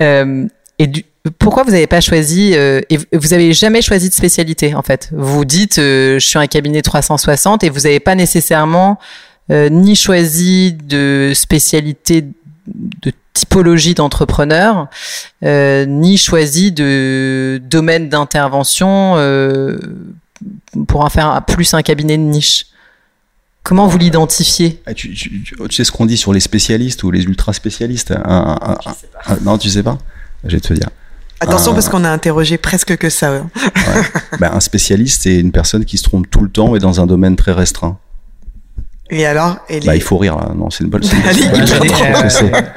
[0.03, 0.47] Euh,
[0.79, 1.05] et du,
[1.39, 4.83] pourquoi vous n'avez pas choisi euh, et vous- vous avez jamais choisi de spécialité en
[4.83, 5.11] fait?
[5.13, 8.99] Vous dites euh, je suis un cabinet 360 et vous n'avez pas nécessairement
[9.51, 12.25] euh, ni choisi de spécialité
[12.67, 14.89] de typologie d'entrepreneur,
[15.45, 19.79] euh, ni choisi de domaine d'intervention euh,
[20.89, 22.67] pour en faire plus un cabinet de niche.
[23.63, 24.83] Comment vous l'identifiez?
[24.87, 27.53] Ah, tu, tu- tu- tu sais ce qu'on dit sur les spécialistes ou les ultra
[27.53, 28.13] spécialistes?
[28.13, 29.99] Un- un- un- un- Non, tu sais pas?
[30.45, 30.89] Je vais te dire.
[31.41, 33.33] Attention parce qu'on a interrogé presque que ça.
[33.35, 33.51] hein.
[34.41, 37.07] Ben, un spécialiste, c'est une personne qui se trompe tout le temps et dans un
[37.07, 37.99] domaine très restreint.
[39.11, 39.57] Et alors?
[39.69, 40.53] Et les- Bah, il faut rire là.
[40.55, 41.03] Non, c'est une bonne.
[41.03, 41.13] c'est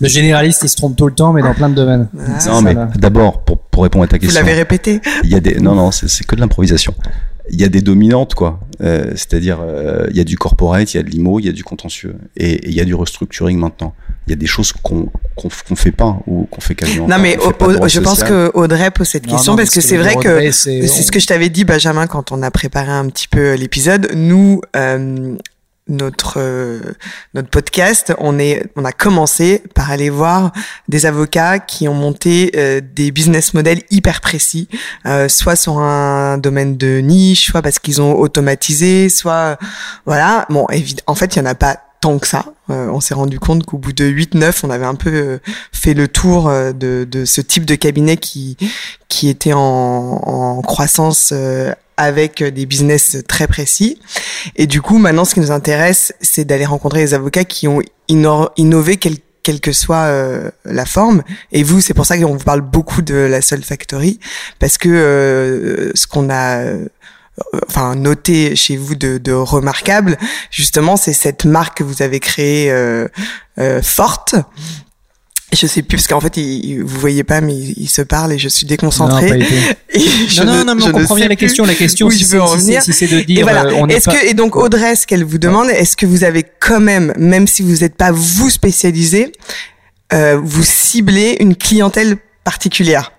[0.00, 2.08] Le généraliste, il se trompe tout le temps, mais dans plein de domaines.
[2.18, 2.86] Ah, Non, mais va.
[2.96, 5.00] d'abord, pour, pour répondre à ta vous question, l'avez répété.
[5.24, 5.56] il y a des.
[5.60, 6.94] Non, non, c'est c'est que de l'improvisation.
[7.50, 8.60] Il y a des dominantes, quoi.
[8.82, 11.48] Euh, C'est-à-dire, euh, il y a du corporate, il y a de l'IMO, il y
[11.48, 13.94] a du contentieux, et et il y a du restructuring maintenant.
[14.26, 17.04] Il y a des choses qu'on qu'on qu'on fait pas ou qu'on fait quasiment.
[17.08, 17.22] Non pas.
[17.22, 18.28] mais au- pas je pense social.
[18.28, 21.18] que Audrey pose cette Non, question non, parce que c'est vrai que C'est ce que
[21.20, 24.10] je t'avais dit, Benjamin, quand on a préparé un petit peu l'épisode.
[24.14, 25.34] Nous, euh,
[25.88, 26.80] notre euh,
[27.34, 30.52] notre podcast, on est on a commencé par aller voir
[30.88, 34.68] des avocats qui ont monté euh, des business models hyper précis,
[35.06, 39.58] euh, soit sur un domaine de niche, soit parce qu'ils ont automatisé, soit
[40.06, 40.46] voilà.
[40.50, 40.66] Bon,
[41.06, 42.44] en fait, il y en a pas tant que ça.
[42.68, 45.40] on s'est rendu compte qu'au bout de 8-9, on avait un peu
[45.72, 48.56] fait le tour de, de ce type de cabinet qui,
[49.08, 51.32] qui était en, en croissance
[51.98, 54.00] avec des business très précis.
[54.56, 57.82] Et du coup, maintenant, ce qui nous intéresse, c'est d'aller rencontrer les avocats qui ont
[58.06, 61.22] innové quelle que soit euh, la forme.
[61.52, 64.20] Et vous, c'est pour ça qu'on vous parle beaucoup de la Soul Factory,
[64.58, 66.86] parce que euh, ce qu'on a euh,
[67.66, 70.18] enfin noté chez vous de, de remarquable,
[70.50, 72.72] justement, c'est cette marque que vous avez créée
[73.82, 74.34] forte
[75.52, 78.38] je sais plus parce qu'en fait, il, vous voyez pas, mais il, se parle et
[78.38, 79.38] je suis déconcentrée.
[79.38, 81.64] Non, non, non, non, mais on comprend bien la question.
[81.64, 82.82] La question, si, je veux en venir.
[82.82, 83.64] si, c'est de dire, et voilà.
[83.64, 86.80] Euh, est-ce que et donc Audrey, ce qu'elle vous demande, est-ce que vous avez quand
[86.80, 89.32] même, même si vous n'êtes pas vous spécialisé,
[90.12, 93.12] euh, vous ciblez une clientèle particulière?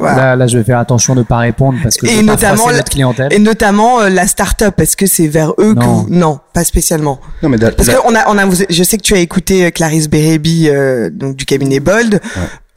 [0.00, 3.32] Là, là, je vais faire attention de pas répondre parce que et notamment notre clientèle.
[3.32, 6.04] Et notamment euh, la start-up, est-ce que c'est vers eux non.
[6.04, 7.20] que non, pas spécialement.
[7.42, 9.70] Non, mais parce que on a, on a, je sais que tu as écouté euh,
[9.70, 12.20] Clarisse Bérébi, euh, donc du cabinet Bold.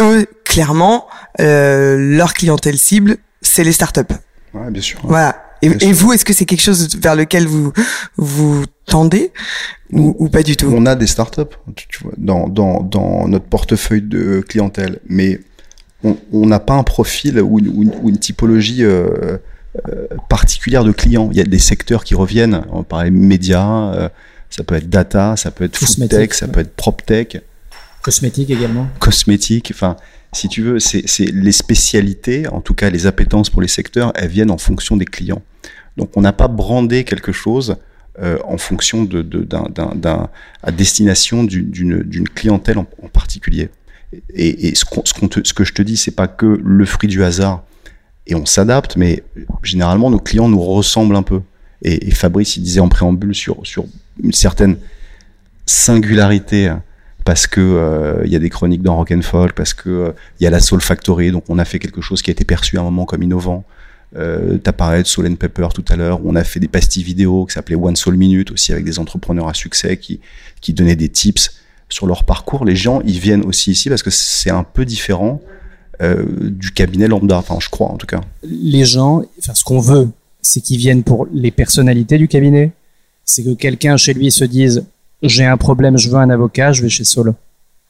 [0.01, 1.05] Eux, clairement,
[1.39, 4.11] euh, leur clientèle cible, c'est les start-up.
[4.53, 4.99] Ouais, bien sûr.
[5.03, 5.43] Voilà.
[5.61, 7.71] Et, vous, est-ce que c'est quelque chose vers lequel vous
[8.17, 9.31] vous tendez
[9.91, 10.73] ou, ou pas du tout?
[10.75, 15.39] On a des startups, tu vois, dans, dans, dans notre portefeuille de clientèle, mais
[16.03, 19.37] on n'a pas un profil ou une, typologie euh,
[19.87, 21.29] euh, particulière de clients.
[21.31, 22.65] Il y a des secteurs qui reviennent.
[22.71, 24.09] On parlait médias, euh,
[24.49, 27.37] ça peut être data, ça peut être food tech, ça peut être prop tech.
[28.01, 28.87] Cosmétique également.
[28.99, 29.95] Cosmétique, enfin,
[30.33, 34.29] si tu veux, c'est les spécialités, en tout cas les appétences pour les secteurs, elles
[34.29, 35.43] viennent en fonction des clients.
[35.97, 37.75] Donc on n'a pas brandé quelque chose
[38.19, 40.29] en fonction de, d'un,
[40.63, 43.69] à destination d'une clientèle en particulier.
[44.33, 47.63] Et, ce, que je te dis, c'est pas que le fruit du hasard
[48.27, 49.23] et on s'adapte, mais
[49.63, 51.41] généralement nos clients nous ressemblent un peu.
[51.83, 53.85] Et, Fabrice, il disait en préambule sur, sur
[54.21, 54.77] une certaine
[55.65, 56.73] singularité
[57.23, 60.11] parce que euh, il y a des chroniques dans Rock and Folk, parce que euh,
[60.39, 62.45] il y a la Soul Factory, donc on a fait quelque chose qui a été
[62.45, 63.63] perçu à un moment comme innovant.
[64.17, 67.03] Euh, T'as parlé de Soul and Pepper tout à l'heure, on a fait des pastilles
[67.03, 70.19] vidéo qui s'appelaient One Soul Minute aussi avec des entrepreneurs à succès qui
[70.59, 71.60] qui donnaient des tips
[71.91, 75.41] sur leur parcours, les gens, ils viennent aussi ici parce que c'est un peu différent
[76.01, 78.21] euh, du cabinet lambda, enfin je crois en tout cas.
[78.43, 80.09] Les gens, ce qu'on veut,
[80.41, 82.71] c'est qu'ils viennent pour les personnalités du cabinet.
[83.25, 84.85] C'est que quelqu'un chez lui se dise
[85.21, 87.35] j'ai un problème, je veux un avocat, je vais chez Solo.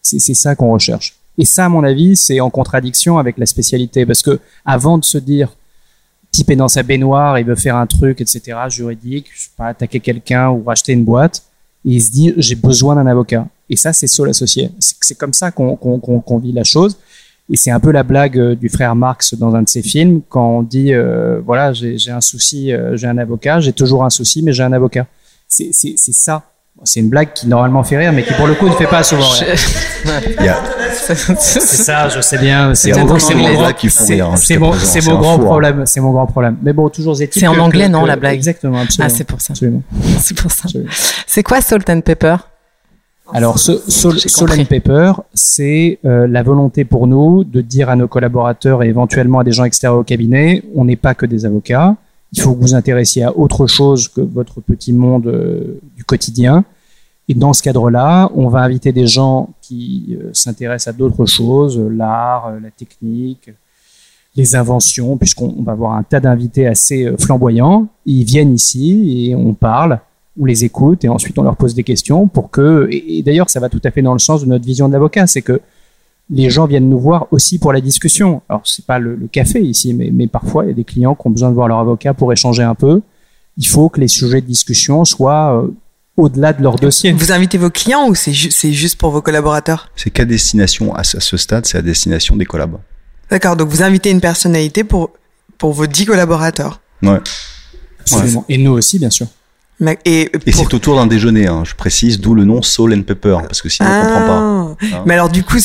[0.01, 1.15] C'est ça qu'on recherche.
[1.37, 5.05] Et ça, à mon avis, c'est en contradiction avec la spécialité parce que avant de
[5.05, 5.55] se dire
[6.31, 9.67] type est dans sa baignoire, il veut faire un truc, etc., juridique, je sais pas,
[9.67, 11.43] attaquer quelqu'un ou racheter une boîte,
[11.83, 13.47] il se dit j'ai besoin d'un avocat.
[13.71, 14.69] Et ça, c'est Soul Associé.
[14.79, 16.97] C'est comme ça qu'on vit la chose.
[17.49, 20.21] Et c'est un peu la blague euh, du frère Marx dans un de ses films
[20.29, 24.09] quand on dit euh, voilà j'ai un souci, euh, j'ai un avocat, j'ai toujours un
[24.09, 25.07] souci, mais j'ai un avocat.
[25.49, 26.43] C'est ça.
[26.83, 29.03] C'est une blague qui normalement fait rire, mais qui pour le coup ne fait pas
[29.03, 29.55] souvent rire.
[31.37, 32.73] c'est ça, je sais bien.
[32.73, 35.83] C'est mon, mon, mon grand problème.
[35.85, 36.57] C'est mon grand problème.
[36.63, 39.11] Mais bon, toujours C'est en anglais, non, la blague Exactement, absolument.
[39.11, 39.53] Ah, c'est pour ça.
[40.19, 40.69] C'est pour ça.
[41.27, 42.37] C'est quoi Salt and Pepper?
[43.33, 48.07] Alors, ce, Soul, and Paper, c'est euh, la volonté pour nous de dire à nos
[48.07, 51.95] collaborateurs et éventuellement à des gens extérieurs au cabinet, on n'est pas que des avocats.
[52.33, 56.65] Il faut que vous intéressiez à autre chose que votre petit monde euh, du quotidien.
[57.29, 61.79] Et dans ce cadre-là, on va inviter des gens qui euh, s'intéressent à d'autres choses,
[61.79, 63.49] l'art, la technique,
[64.35, 67.87] les inventions, puisqu'on va avoir un tas d'invités assez flamboyants.
[68.05, 69.99] Ils viennent ici et on parle
[70.39, 73.59] on les écoute et ensuite on leur pose des questions pour que, et, d'ailleurs ça
[73.59, 75.61] va tout à fait dans le sens de notre vision de l'avocat, c'est que
[76.29, 78.41] les gens viennent nous voir aussi pour la discussion.
[78.47, 81.27] Alors c'est pas le, café ici, mais, mais parfois il y a des clients qui
[81.27, 83.01] ont besoin de voir leur avocat pour échanger un peu.
[83.57, 85.67] Il faut que les sujets de discussion soient euh,
[86.17, 87.11] au-delà de leur dossier.
[87.11, 89.89] Vous invitez vos clients ou c'est juste pour vos collaborateurs?
[89.95, 92.77] C'est qu'à destination, à ce, stade, c'est à destination des collabs.
[93.29, 95.11] D'accord, donc vous invitez une personnalité pour,
[95.57, 96.81] pour vos dix collaborateurs?
[97.03, 97.19] Ouais.
[97.99, 98.45] Absolument.
[98.49, 99.27] Et nous aussi, bien sûr.
[100.05, 103.61] Et, c'est autour d'un déjeuner, hein, je précise, d'où le nom Soul and Pepper, parce
[103.61, 104.27] que sinon on comprend pas.
[104.27, 104.95] Ah.
[104.97, 105.03] Hein.
[105.05, 105.57] Mais alors du coup,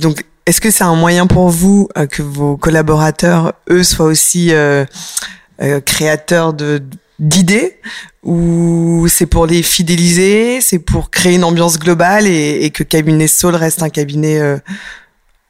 [0.00, 4.52] donc est-ce que c'est un moyen pour vous euh, que vos collaborateurs, eux, soient aussi
[4.52, 4.84] euh,
[5.62, 6.82] euh, créateurs de
[7.18, 7.78] d'idées?
[8.24, 13.26] Ou c'est pour les fidéliser, c'est pour créer une ambiance globale et, et que cabinet
[13.26, 14.40] Soul reste un cabinet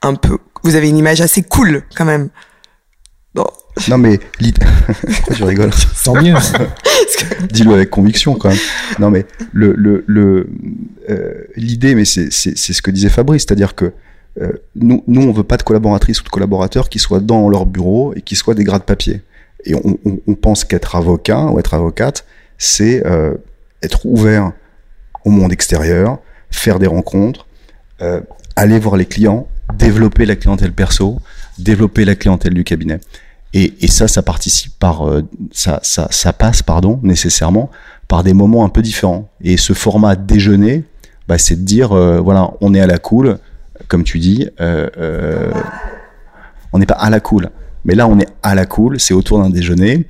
[0.01, 0.39] un peu.
[0.63, 2.31] Vous avez une image assez cool quand même.
[3.89, 4.61] Non, mais l'idée.
[5.35, 5.71] Tu rigoles
[6.05, 6.35] Tant mieux.
[7.53, 8.59] Dis-le avec conviction quand même.
[8.99, 10.49] Non, mais le, le, le,
[11.09, 13.93] euh, l'idée, mais c'est, c'est, c'est ce que disait Fabrice, c'est-à-dire que
[14.41, 17.67] euh, nous, nous, on veut pas de collaboratrices ou de collaborateurs qui soient dans leur
[17.67, 19.23] bureau et qui soient des gras de papier.
[19.65, 22.25] Et on, on, on pense qu'être avocat ou être avocate,
[22.59, 23.35] c'est euh,
[23.83, 24.53] être ouvert
[25.25, 26.19] au monde extérieur,
[26.51, 27.47] faire des rencontres,
[28.01, 28.21] euh,
[28.57, 31.21] aller voir les clients, développer la clientèle perso,
[31.59, 33.01] développer la clientèle du cabinet.
[33.55, 37.71] Et, ça, ça participe par, euh, ça, ça, ça passe, pardon, nécessairement
[38.09, 39.29] par des moments un peu différents.
[39.43, 40.85] Et ce format déjeuner,
[41.29, 43.39] bah, c'est de dire, euh, voilà, on est à la cool,
[43.89, 45.51] comme tu dis, euh,
[46.73, 47.51] on n'est pas à la cool,
[47.85, 50.07] mais là, on est à la cool, c'est autour d'un déjeuner,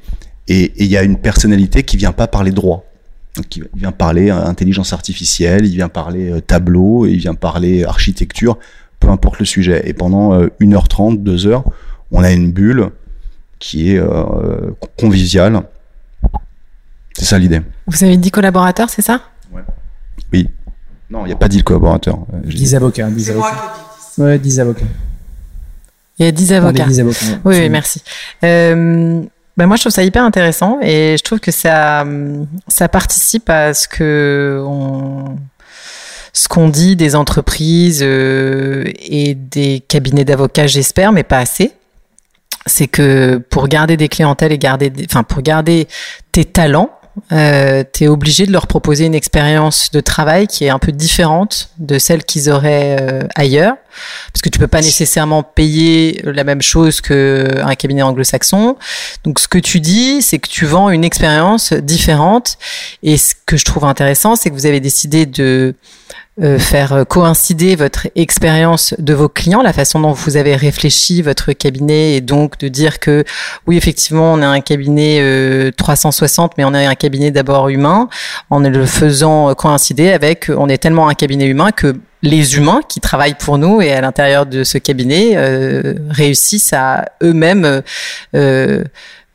[0.46, 2.84] et il y a une personnalité qui vient pas parler droit.
[3.36, 8.58] Donc, il vient parler intelligence artificielle, il vient parler tableau, il vient parler architecture,
[9.00, 9.82] peu importe le sujet.
[9.88, 11.64] Et pendant euh, 1h30, 2h,
[12.12, 12.90] on a une bulle
[13.62, 15.62] qui est euh, conviviale.
[17.14, 17.62] C'est ça l'idée.
[17.86, 19.20] Vous avez dit collaborateur, c'est ça?
[20.32, 20.48] Oui.
[21.10, 22.16] Non, il n'y a pas dit le collaborateur.
[22.32, 23.08] Euh, j'ai dit- 10 avocats.
[23.08, 23.74] 10 avocats.
[24.18, 24.84] Ouais, 10 avocats.
[26.18, 26.84] Il y a 10 On est avocats.
[26.86, 27.26] 10 avocats.
[27.26, 27.38] ouais.
[27.44, 28.02] Oui, oui, merci.
[28.44, 29.22] Euh,
[29.56, 32.04] ben moi, je trouve ça hyper intéressant et je trouve que ça,
[32.68, 35.36] ça participe à ce que on,
[36.32, 41.72] ce qu'on dit des entreprises euh, et des cabinets d'avocats, j'espère, mais pas assez.
[42.66, 45.88] C'est que pour garder des clientèles et garder, des- enfin pour garder
[46.30, 46.90] tes talents,
[47.30, 50.92] euh, tu es obligé de leur proposer une expérience de travail qui est un peu
[50.92, 53.74] différente de celle qu'ils auraient euh, ailleurs
[54.32, 58.76] parce que tu peux pas nécessairement payer la même chose qu'un cabinet anglo-saxon.
[59.24, 62.56] Donc ce que tu dis, c'est que tu vends une expérience différente.
[63.02, 65.74] Et ce que je trouve intéressant, c'est que vous avez décidé de
[66.40, 71.52] euh, faire coïncider votre expérience de vos clients, la façon dont vous avez réfléchi votre
[71.52, 73.24] cabinet, et donc de dire que
[73.66, 78.08] oui, effectivement, on est un cabinet euh, 360, mais on est un cabinet d'abord humain,
[78.50, 83.00] en le faisant coïncider avec, on est tellement un cabinet humain que les humains qui
[83.00, 87.82] travaillent pour nous et à l'intérieur de ce cabinet euh, réussissent à eux-mêmes
[88.34, 88.84] euh,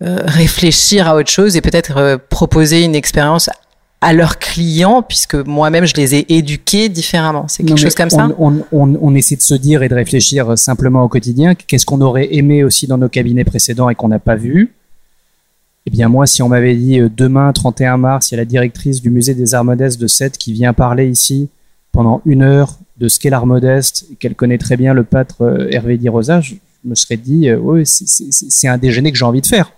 [0.03, 3.49] euh, réfléchir à autre chose et peut-être euh, proposer une expérience
[3.99, 7.47] à leurs clients, puisque moi-même je les ai éduqués différemment.
[7.47, 9.89] C'est quelque Non, chose comme ça on, on, on, on essaie de se dire et
[9.89, 11.55] de réfléchir simplement au quotidien.
[11.55, 14.73] Qu'est-ce qu'on aurait aimé aussi dans nos cabinets précédents et qu'on n'a pas vu?
[15.87, 18.45] Eh bien, moi, si on m'avait dit euh, demain, 31 mars, il y a la
[18.45, 21.47] directrice du musée des arts modestes de Sète qui vient parler ici
[21.93, 25.43] pendant une heure de ce qu'est l'art modeste, et qu'elle connaît très bien le pâtre
[25.43, 29.23] euh, Hervé Di Rosa, je me serais dit, euh, oui, c'est un déjeuner que j'ai
[29.25, 29.71] envie de faire.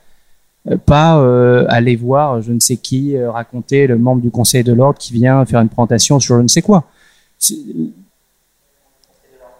[0.67, 4.61] Euh, pas euh, aller voir je ne sais qui euh, raconter le membre du conseil
[4.63, 6.83] de l'ordre qui vient faire une présentation sur je ne sais quoi.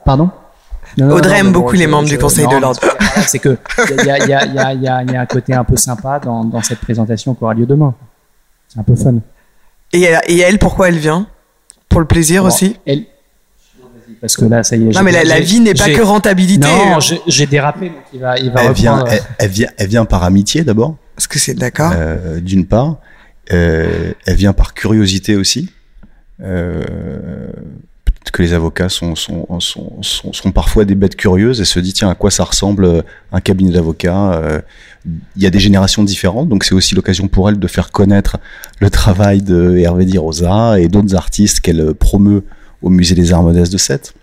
[0.05, 0.29] Pardon?
[0.97, 2.79] Non, non, Audrey non, aime beaucoup les membres du Conseil de l'Ordre.
[3.27, 3.57] C'est que
[3.99, 7.35] il y a, y, y, y un côté un peu sympa dans, dans cette présentation
[7.35, 7.93] qui aura lieu demain.
[8.67, 9.15] C'est un peu fun.
[9.93, 11.27] Et elle, et elle, pourquoi elle vient?
[11.89, 12.75] Pour le plaisir Bon, aussi?
[12.87, 13.05] elle-
[14.21, 14.93] Parce que là, ça y est.
[14.93, 16.67] Non, mais la, la vie n'est pas que rentabilité.
[16.67, 20.05] Non, j'ai dérapé, donc il va, il va Elle vient, elle, elle vient, elle vient
[20.05, 21.93] par amitié d'abord, Parce que c'est d'accord.
[21.95, 22.97] euh, d'une part.
[23.51, 25.71] Euh, elle vient par curiosité aussi.
[26.43, 26.83] Euh,
[28.21, 31.79] Peut-être que les avocats sont, sont, sont, sont, sont parfois des bêtes curieuses et se
[31.79, 34.61] disent tiens à quoi ça ressemble un cabinet d'avocats.
[35.05, 38.37] Il y a des générations différentes, donc c'est aussi l'occasion pour elle de faire connaître
[38.81, 42.43] le travail de Hervé Di Rosa et d'autres artistes qu'elle promeut
[42.81, 44.13] au musée des Arts Modestes de Sète.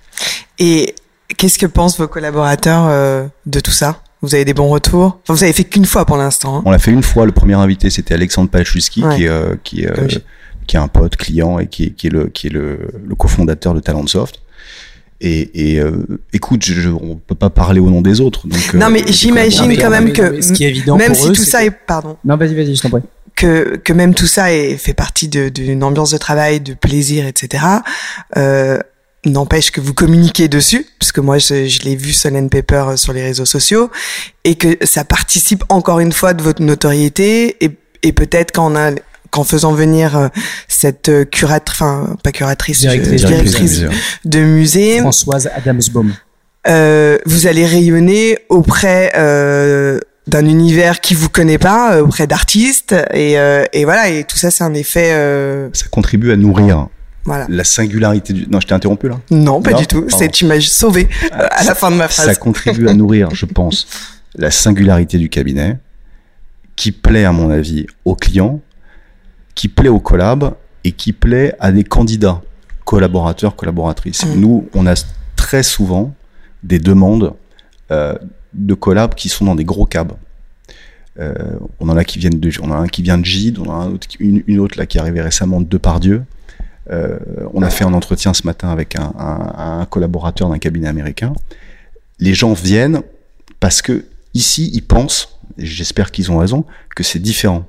[0.58, 0.94] Et
[1.36, 4.02] qu'est-ce que pensent vos collaborateurs euh, de tout ça?
[4.22, 5.18] Vous avez des bons retours?
[5.24, 6.58] Enfin, Vous avez fait qu'une fois pour l'instant.
[6.58, 6.62] hein.
[6.64, 7.26] On l'a fait une fois.
[7.26, 9.16] Le premier invité, c'était Alexandre Palchowski, Ouais.
[9.16, 9.92] qui est, euh, qui, euh,
[10.66, 13.14] qui est un pote client et qui est, qui est le, qui est le, le
[13.14, 14.40] cofondateur de Talentsoft.
[15.20, 15.92] Et, et euh,
[16.32, 18.46] écoute, je, je- on peut pas parler au nom des autres.
[18.48, 21.16] Donc, Non, mais j'imagine quand même que non, mais ce qui est évident même pour
[21.16, 23.02] si eux, tout ça que- est pardon Non, vas-y, vas-y, je t'en prie.
[23.36, 27.26] Que que même tout ça est fait partie de- d'une ambiance de travail, de plaisir,
[27.26, 27.64] etc.
[28.36, 28.78] Euh,
[29.24, 32.96] N'empêche que vous communiquez dessus, parce que moi je, je l'ai vu Solène Pepper euh,
[32.96, 33.90] sur les réseaux sociaux,
[34.44, 37.70] et que ça participe encore une fois de votre notoriété, et,
[38.04, 38.92] et peut-être qu'en a
[39.32, 40.28] qu'en faisant venir euh,
[40.68, 43.88] cette euh, curatrice, enfin pas curatrice, Directrice de directrice musée.
[44.26, 46.14] de musée, Françoise Adamsbaum.
[46.68, 52.94] euh, vous allez rayonner auprès euh, d'un univers qui vous connaît pas, euh, auprès d'artistes
[53.12, 56.88] et, euh, et voilà et tout ça c'est un effet euh, Ça contribue à nourrir
[57.26, 57.46] voilà.
[57.48, 58.46] la singularité du.
[58.48, 59.20] Non, je t'ai interrompu là.
[59.30, 60.06] Non, pas Non, du tout.
[60.08, 62.38] C'est tu m'as sauvé euh, à la fin de ma Ça phrase.
[62.38, 63.86] contribue à nourrir, je pense,
[64.36, 65.78] la singularité du cabinet,
[66.76, 68.60] qui plaît, à mon avis, aux clients,
[69.54, 70.54] qui plaît aux collabs
[70.84, 72.42] et qui plaît à des candidats,
[72.84, 74.24] collaborateurs, collaboratrices.
[74.24, 74.40] Mm.
[74.40, 74.94] Nous, on a
[75.34, 76.14] très souvent
[76.62, 77.34] des demandes
[77.90, 78.14] euh,
[78.56, 80.12] de collabs qui sont dans des gros cabs.
[81.18, 81.34] Euh,
[81.80, 83.74] on en a qui viennent de, on a un qui vient de Gide, on a
[83.74, 86.24] un autre, une, autre là qui est arrivée récemment de Depardieu.
[86.90, 87.18] Euh,
[87.52, 91.32] on a fait un entretien ce matin avec un, collaborateur d'un cabinet américain.
[92.18, 93.02] Les gens viennent
[93.60, 94.04] parce que
[94.34, 97.66] ici ils pensent, et j'espère qu'ils ont raison, que c'est différent.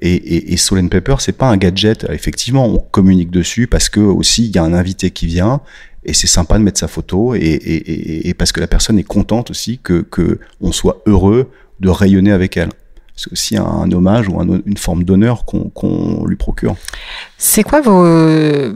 [0.00, 2.06] Et, et, et Soul Pepper, c'est pas un gadget.
[2.10, 5.60] Effectivement, on communique dessus parce que aussi il y a un invité qui vient
[6.04, 9.78] et c'est sympa de mettre sa photo et, parce que la personne est contente aussi
[9.82, 11.50] que, que on soit heureux
[11.80, 12.70] de rayonner avec elle.
[13.16, 16.74] C'est aussi un, hommage ou un, une forme d'honneur qu'on qu lui procure.
[17.38, 18.02] C'est quoi vos,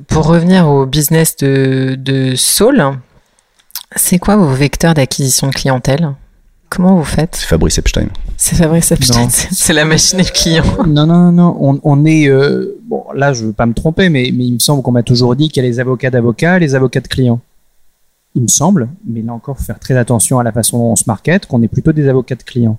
[0.07, 2.85] pour revenir au business de, de Soul,
[3.97, 6.14] c'est quoi vos vecteurs d'acquisition de clientèle?
[6.70, 8.08] Comment vous faites C'est Fabrice Epstein.
[8.36, 10.64] C'est Fabrice Epstein, c'est la machine et le client.
[10.86, 12.28] Non, non, non, on, on est.
[12.28, 15.02] Euh, bon, là, je veux pas me tromper, mais, mais il me semble qu'on m'a
[15.02, 17.40] toujours dit qu'il y a les avocats d'avocats et les avocats de clients.
[18.34, 20.96] Il me semble, mais là encore, faut faire très attention à la façon dont on
[20.96, 22.78] se market, qu'on est plutôt des avocats de clients.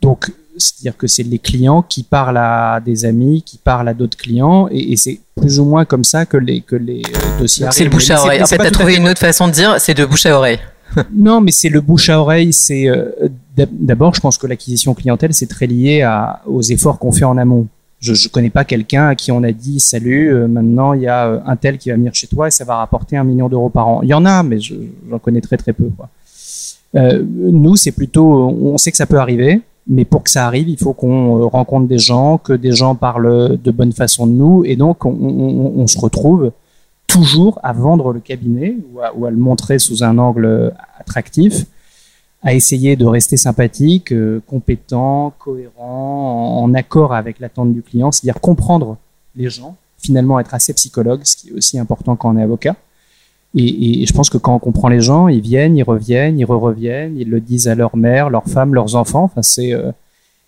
[0.00, 4.16] Donc, c'est-à-dire que c'est les clients qui parlent à des amis, qui parlent à d'autres
[4.16, 7.66] clients, et, et c'est plus ou moins comme ça que les, que les euh, dossiers
[7.70, 8.42] C'est le bouche à oreille.
[8.42, 10.58] En fait, tu as trouvé une autre façon de dire, c'est de bouche à oreille.
[11.14, 12.52] non, mais c'est le bouche à oreille.
[12.52, 17.12] C'est euh, d'abord, je pense que l'acquisition clientèle, c'est très lié à, aux efforts qu'on
[17.12, 17.66] fait en amont.
[18.00, 21.06] Je ne connais pas quelqu'un à qui on a dit salut, euh, maintenant il y
[21.06, 23.48] a euh, un tel qui va venir chez toi et ça va rapporter un million
[23.48, 24.00] d'euros par an.
[24.02, 25.88] Il y en a, mais j'en connais très très peu.
[25.96, 26.08] Quoi.
[26.96, 30.68] Euh, nous, c'est plutôt, on sait que ça peut arriver, mais pour que ça arrive,
[30.68, 34.64] il faut qu'on rencontre des gens, que des gens parlent de bonne façon de nous,
[34.64, 36.50] et donc on, on, on se retrouve
[37.12, 41.66] toujours à vendre le cabinet ou à, le montrer sous un angle attractif,
[42.42, 48.40] à essayer de rester sympathique, euh, compétent, cohérent, en, accord avec l'attente du client, c'est-à-dire
[48.40, 48.96] comprendre
[49.36, 52.76] les gens, finalement être assez psychologue, ce qui est aussi important quand on est avocat.
[53.54, 56.44] Et, et, je pense que quand on comprend les gens, ils viennent, ils reviennent, ils
[56.46, 59.24] re-reviennent, ils le disent à leur mère, leur femme, leurs enfants.
[59.24, 59.92] Enfin, c'est euh,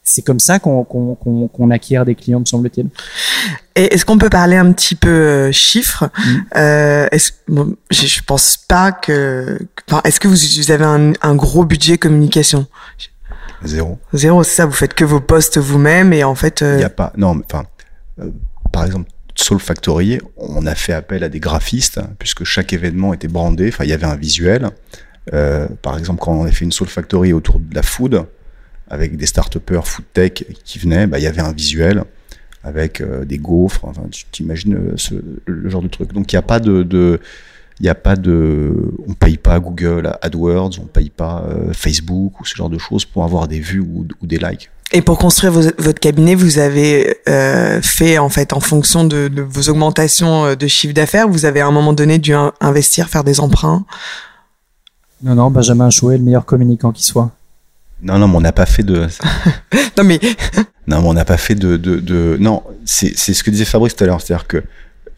[0.05, 2.89] c'est comme ça qu'on qu qu qu acquiert des clients, me semble-t-il.
[3.75, 6.31] Et est-ce qu'on peut parler un petit peu euh, chiffres mmh.
[6.57, 7.09] euh,
[7.49, 9.59] bon, je, je pense pas que.
[9.89, 12.67] Enfin, est-ce que vous, vous avez un, un, gros budget communication?
[13.65, 13.99] Zéro.
[14.13, 14.67] Zéro, c'est ça.
[14.67, 16.61] Vous faites que vos postes vous-même et en fait.
[16.61, 16.77] Il euh...
[16.77, 17.13] n'y a pas.
[17.17, 17.65] Non, enfin,
[18.21, 18.31] euh,
[18.73, 23.15] par exemple, Soul Factory, on a fait appel à des graphistes hein, puisque chaque événement
[23.15, 23.69] était brandé.
[23.69, 24.71] Enfin, il y avait un visuel.
[25.33, 28.27] Euh, par exemple, quand on a fait une Soul Factory autour de la food,
[28.89, 32.05] avec des start-upers food tech qui venaient, bah, il y avait un visuel
[32.63, 33.85] avec euh, des gaufres.
[33.85, 35.15] Enfin, tu t'imagines euh, ce,
[35.47, 36.13] le genre de truc.
[36.13, 37.21] Donc, il n'y a pas de, de
[37.81, 42.41] il n'y a pas de, on paye pas Google AdWords, on paye pas euh, Facebook
[42.41, 44.71] ou ce genre de choses pour avoir des vues ou, ou des likes.
[44.93, 49.29] Et pour construire vos, votre cabinet, vous avez euh, fait en fait en fonction de,
[49.29, 53.25] de vos augmentations de chiffre d'affaires, vous avez à un moment donné dû investir, faire
[53.25, 53.85] des emprunts?
[55.23, 57.33] Non, non, Benjamin Chouet, le meilleur communicant qui soit.
[58.05, 59.07] Non, non, mais on n'a pas fait de.
[59.99, 60.21] non, mais.
[60.87, 61.77] non, mais on n'a pas fait de.
[61.77, 62.37] de, de...
[62.39, 64.21] Non, c'est ce que disait Fabrice tout à l'heure.
[64.21, 64.63] C'est-à-dire que.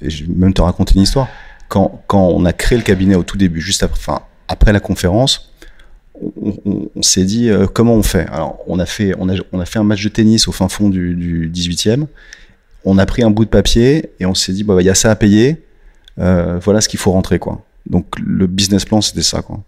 [0.00, 1.28] Je vais même te raconter une histoire.
[1.68, 4.78] Quand, quand on a créé le cabinet au tout début, juste après, enfin, après la
[4.78, 5.52] conférence,
[6.22, 8.26] on, on, on s'est dit euh, comment on fait?
[8.28, 10.68] Alors, on a fait, on a, on a fait un match de tennis au fin
[10.68, 12.06] fond du, du 18e.
[12.84, 14.94] On a pris un bout de papier et on s'est dit, bah, il y a
[14.94, 15.64] ça à payer.
[16.18, 17.64] Euh, voilà ce qu'il faut rentrer, quoi.
[17.88, 19.62] Donc, le business plan, c'était ça, quoi.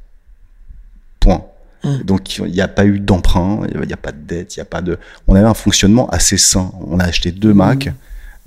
[1.21, 1.45] Point.
[1.85, 1.99] Mmh.
[2.05, 4.63] Donc il n'y a pas eu d'emprunt, il n'y a pas de dette, il y
[4.63, 4.99] a pas de.
[5.27, 6.73] On avait un fonctionnement assez sain.
[6.87, 7.87] On a acheté deux Macs.
[7.87, 7.93] Mmh.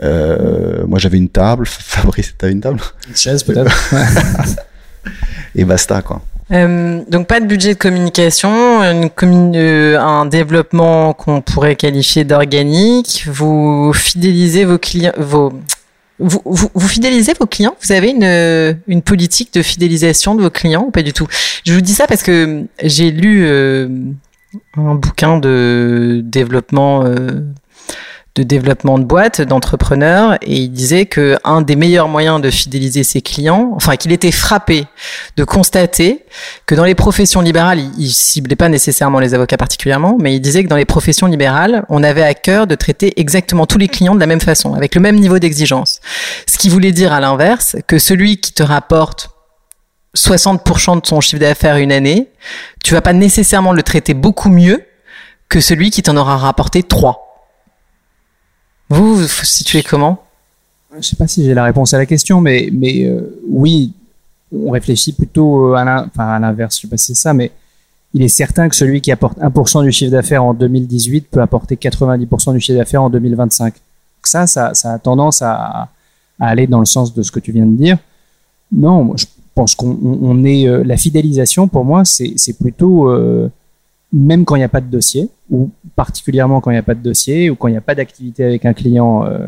[0.03, 1.65] Euh, moi j'avais une table.
[1.67, 2.79] Fabrice, t'avais une table?
[3.07, 3.71] Une chaise peut-être.
[5.55, 6.21] Et basta quoi.
[6.51, 13.25] Euh, donc pas de budget de communication, une euh, un développement qu'on pourrait qualifier d'organique.
[13.27, 15.53] Vous fidélisez vos clients, vos
[16.21, 17.75] vous, vous, vous, fidélisez vos clients?
[17.81, 21.27] Vous avez une, une politique de fidélisation de vos clients ou pas du tout?
[21.65, 23.87] Je vous dis ça parce que j'ai lu euh,
[24.75, 27.41] un bouquin de développement euh,
[28.35, 33.03] de développement de boîtes, d'entrepreneurs, et il disait que un des meilleurs moyens de fidéliser
[33.03, 34.85] ses clients, enfin qu'il était frappé
[35.35, 36.23] de constater
[36.65, 40.39] que dans les professions libérales, il, il ciblait pas nécessairement les avocats particulièrement, mais il
[40.39, 43.89] disait que dans les professions libérales, on avait à cœur de traiter exactement tous les
[43.89, 45.99] clients de la même façon, avec le même niveau d'exigence.
[46.47, 49.29] Ce qui voulait dire à l'inverse que celui qui te rapporte
[50.15, 52.29] 60% de son chiffre d'affaires une année,
[52.83, 54.85] tu vas pas nécessairement le traiter beaucoup mieux
[55.49, 57.30] que celui qui t'en aura rapporté 3.
[58.91, 60.21] Vous, vous situez comment?
[60.91, 63.93] Je ne sais pas si j'ai la réponse à la question, mais, mais euh, oui,
[64.53, 65.85] on réfléchit plutôt à
[66.39, 67.51] l'inverse, je ne sais pas si c'est ça, mais
[68.13, 71.77] il est certain que celui qui apporte 1% du chiffre d'affaires en 2018 peut apporter
[71.77, 73.73] 90% du chiffre d'affaires en 2025.
[73.73, 73.81] Donc
[74.25, 75.87] ça, ça, ça a tendance à,
[76.37, 77.97] aller dans le sens de ce que tu viens de dire.
[78.73, 79.25] Non, je
[79.55, 80.67] pense qu'on on est...
[80.67, 83.09] Euh, la fidélisation, pour moi, c'est plutôt...
[83.09, 83.49] Euh,
[84.13, 86.95] même quand il n'y a pas de dossier, ou particulièrement quand il n'y a pas
[86.95, 89.47] de dossier, ou quand il n'y a pas d'activité avec un client euh,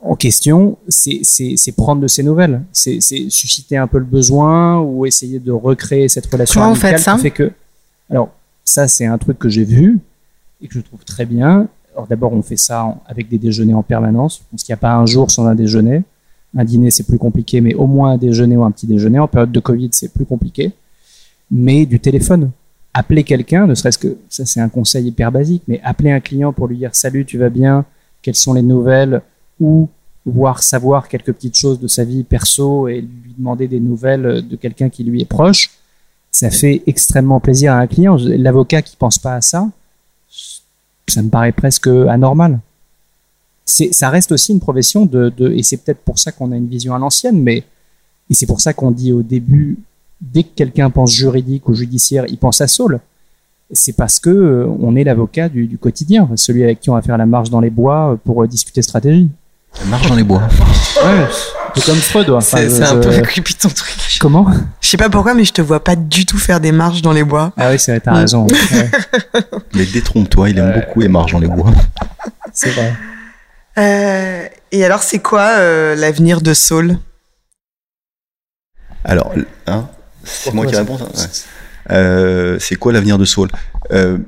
[0.00, 5.40] en question, c'est prendre de ses nouvelles, c'est susciter un peu le besoin ou essayer
[5.40, 7.50] de recréer cette relation Comment vous faites ça fait que,
[8.08, 8.30] alors
[8.64, 9.98] ça c'est un truc que j'ai vu
[10.62, 11.66] et que je trouve très bien.
[11.94, 14.94] Alors d'abord on fait ça avec des déjeuners en permanence, parce qu'il n'y a pas
[14.94, 16.02] un jour sans un déjeuner.
[16.56, 19.18] Un dîner c'est plus compliqué, mais au moins un déjeuner ou un petit déjeuner.
[19.18, 20.72] En période de Covid c'est plus compliqué.
[21.50, 22.50] Mais du téléphone,
[22.98, 26.52] appeler quelqu'un, ne serait-ce que ça c'est un conseil hyper basique, mais appeler un client
[26.52, 27.84] pour lui dire salut, tu vas bien,
[28.22, 29.22] quelles sont les nouvelles,
[29.60, 29.88] ou
[30.26, 34.56] voir savoir quelques petites choses de sa vie perso et lui demander des nouvelles de
[34.56, 35.70] quelqu'un qui lui est proche,
[36.32, 38.16] ça fait extrêmement plaisir à un client.
[38.18, 39.68] L'avocat qui pense pas à ça,
[41.06, 42.58] ça me paraît presque anormal.
[43.64, 46.68] Ça reste aussi une profession de, de et c'est peut-être pour ça qu'on a une
[46.68, 47.62] vision à l'ancienne, mais
[48.28, 49.78] et c'est pour ça qu'on dit au début,
[50.20, 53.00] dès que quelqu'un pense juridique ou judiciaire, il pense à Saul.
[53.72, 57.02] C'est parce que euh, on est l'avocat du, du, quotidien, celui avec qui on va
[57.02, 59.30] faire la marche dans les bois pour euh, discuter stratégie.
[59.74, 60.42] Ça marche dans les bois.
[61.04, 61.26] Ouais,
[61.74, 62.30] c'est comme Freud.
[62.30, 63.94] Enfin, c'est un peu creepy ton truc.
[64.20, 64.46] Comment?
[64.80, 67.12] Je sais pas pourquoi, mais je te vois pas du tout faire des marches dans
[67.12, 67.52] les bois.
[67.56, 68.46] Ah oui, c'est vrai, t'as raison.
[68.46, 68.90] Ouais.
[69.74, 71.70] Mais détrompe-toi, il aime beaucoup les marches dans les bois.
[72.52, 72.94] C'est vrai.
[73.78, 76.98] Euh, et alors, c'est quoi euh, l'avenir de Saul?
[79.04, 79.32] Alors,
[79.66, 79.88] hein,
[80.28, 80.96] c'est moi qui réponds.
[80.96, 81.08] Ouais.
[81.90, 83.48] Euh, c'est quoi l'avenir de Saul
[83.90, 84.18] euh,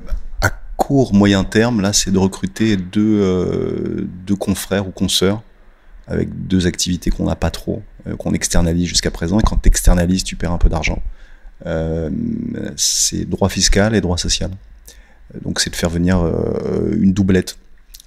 [0.41, 5.43] À court, moyen terme, là, c'est de recruter deux, euh, deux confrères ou consoeurs
[6.07, 7.83] avec deux activités qu'on n'a pas trop,
[8.17, 9.39] qu'on externalise jusqu'à présent.
[9.39, 11.01] Et quand tu externalises, tu perds un peu d'argent.
[12.75, 14.51] C'est droit fiscal et droit social.
[15.41, 16.19] Donc c'est de faire venir
[16.97, 17.57] une doublette.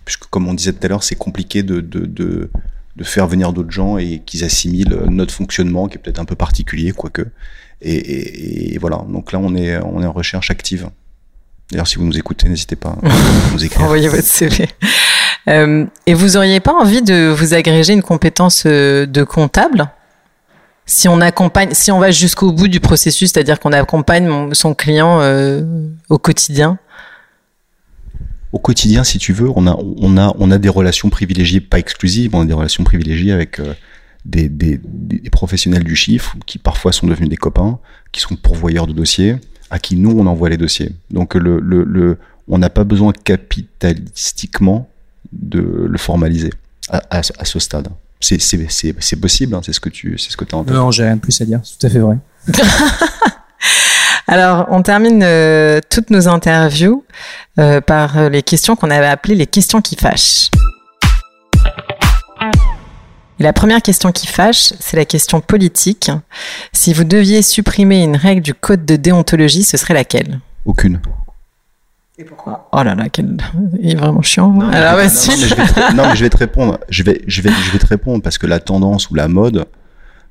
[0.05, 2.51] Puisque comme on disait tout à l'heure, c'est compliqué de, de, de,
[2.97, 6.37] de, faire venir d'autres gens et qu'ils assimilent notre fonctionnement, qui est peut-être un peu
[6.37, 7.25] particulier, quoique.
[7.85, 10.89] Et, et, et, voilà, donc là on est, on est en recherche active.
[11.71, 12.99] D'ailleurs, si vous nous écoutez, n'hésitez pas à
[13.53, 13.85] nous écrire.
[13.85, 14.69] Envoyez votre CV.
[15.49, 19.91] Euh, et vous auriez pas envie de vous agréger une compétence euh, de comptable?
[20.87, 25.19] Si on accompagne, si on va jusqu'au bout du processus, c'est-à-dire qu'on accompagne son client
[25.21, 25.63] euh,
[26.09, 26.79] au quotidien?
[28.53, 31.79] Au quotidien, si tu veux, on a, on a, on a des relations privilégiées, pas
[31.79, 33.75] exclusives, on a des relations privilégiées avec euh,
[34.25, 37.79] des, des, des, professionnels du chiffre qui parfois sont devenus des copains,
[38.13, 39.37] qui sont pourvoyeurs de dossiers,
[39.71, 40.93] à qui nous on envoie les dossiers.
[41.11, 42.19] Donc le, le, le
[42.49, 44.89] on n'a pas besoin capitalistiquement
[45.33, 46.51] de le formaliser
[46.89, 47.89] à, à, à ce stade.
[48.21, 50.75] C'est possible, hein, c'est ce que tu c'est ce que as en tête.
[50.75, 52.17] Non, j'ai rien de plus à dire, c'est tout à fait vrai.
[54.27, 57.05] Alors, on termine euh, toutes nos interviews
[57.59, 60.49] euh, par les questions qu'on avait appelées les questions qui fâchent.
[63.41, 66.11] Et la première question qui fâche, c'est la question politique.
[66.73, 70.41] Si vous deviez supprimer une règle du code de déontologie, ce serait laquelle?
[70.65, 71.01] Aucune.
[72.17, 72.69] Et pourquoi?
[72.73, 73.37] Oh là là, quel...
[73.81, 74.53] il est vraiment chiant.
[74.53, 76.79] Non, Alors, mais, non, non, mais je vais te, non, mais je vais te répondre.
[76.89, 79.67] Je vais, je vais, je vais te répondre parce que la tendance ou la mode,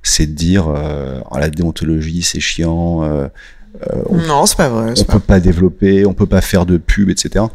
[0.02, 3.04] c'est de dire euh, oh, la déontologie, c'est chiant.
[3.04, 3.28] Euh,
[4.06, 4.94] on, non, c'est pas vrai.
[4.98, 7.46] On peut pas développer, on peut pas faire de pub, etc.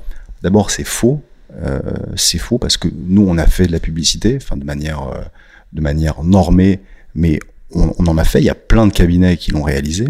[0.43, 1.23] D'abord, c'est faux.
[1.61, 1.81] Euh,
[2.17, 5.23] c'est faux parce que nous, on a fait de la publicité, enfin de manière, euh,
[5.73, 6.81] de manière normée,
[7.15, 7.39] mais
[7.75, 8.41] on, en a fait.
[8.41, 10.07] Il y a plein de cabinets qui l'ont réalisé.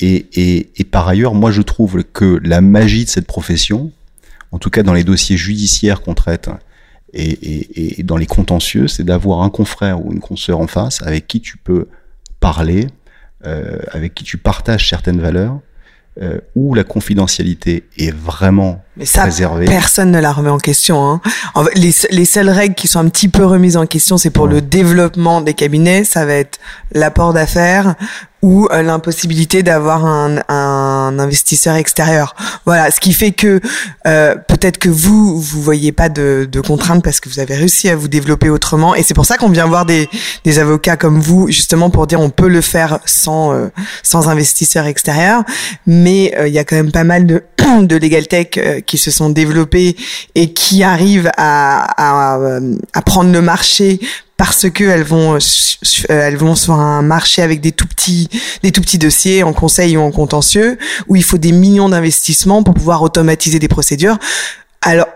[0.00, 3.92] Et, et, et, par ailleurs, moi, je trouve que la magie de cette profession,
[4.50, 6.50] en tout cas dans les dossiers judiciaires qu'on traite
[7.14, 11.26] et, et dans les contentieux, c'est d'avoir un confrère ou une consoeur en face avec
[11.28, 11.86] qui tu peux
[12.40, 12.88] parler,
[13.46, 15.58] euh, avec qui tu partages certaines valeurs,
[16.20, 19.64] euh, où la confidentialité est vraiment Mais ça, préservée.
[19.64, 21.08] Personne ne la remet en question.
[21.08, 21.22] Hein.
[21.54, 24.28] En fait, les, les, seules règles qui sont un petit peu remises en question, c'est
[24.28, 24.52] pour ouais.
[24.52, 26.04] le développement des cabinets.
[26.04, 26.58] Ça va être
[26.92, 27.94] l'apport d'affaires
[28.42, 32.34] ou euh, l'impossibilité d'avoir un, un, investisseur extérieur.
[32.66, 33.60] Voilà, ce qui fait que
[34.06, 37.88] euh, peut-être que vous vous voyez pas de, de, contraintes parce que vous avez réussi
[37.88, 40.08] à vous développer autrement et c'est pour ça qu'on vient voir des,
[40.44, 43.68] des avocats comme vous justement pour dire on peut le faire sans euh,
[44.02, 45.44] sans investisseur extérieur,
[45.86, 47.44] mais euh, il y a quand même pas mal de
[47.82, 49.96] de legal tech euh, qui se sont développés
[50.34, 52.58] et qui arrivent à, à,
[52.92, 54.00] à prendre le marché
[54.44, 55.38] parce que elles vont
[56.08, 58.28] elles vont sur un marché avec des tout petits
[58.64, 62.64] des tout petits dossiers en conseil ou en contentieux où il faut des millions d'investissements
[62.64, 64.18] pour pouvoir automatiser des procédures.
[64.80, 65.06] Alors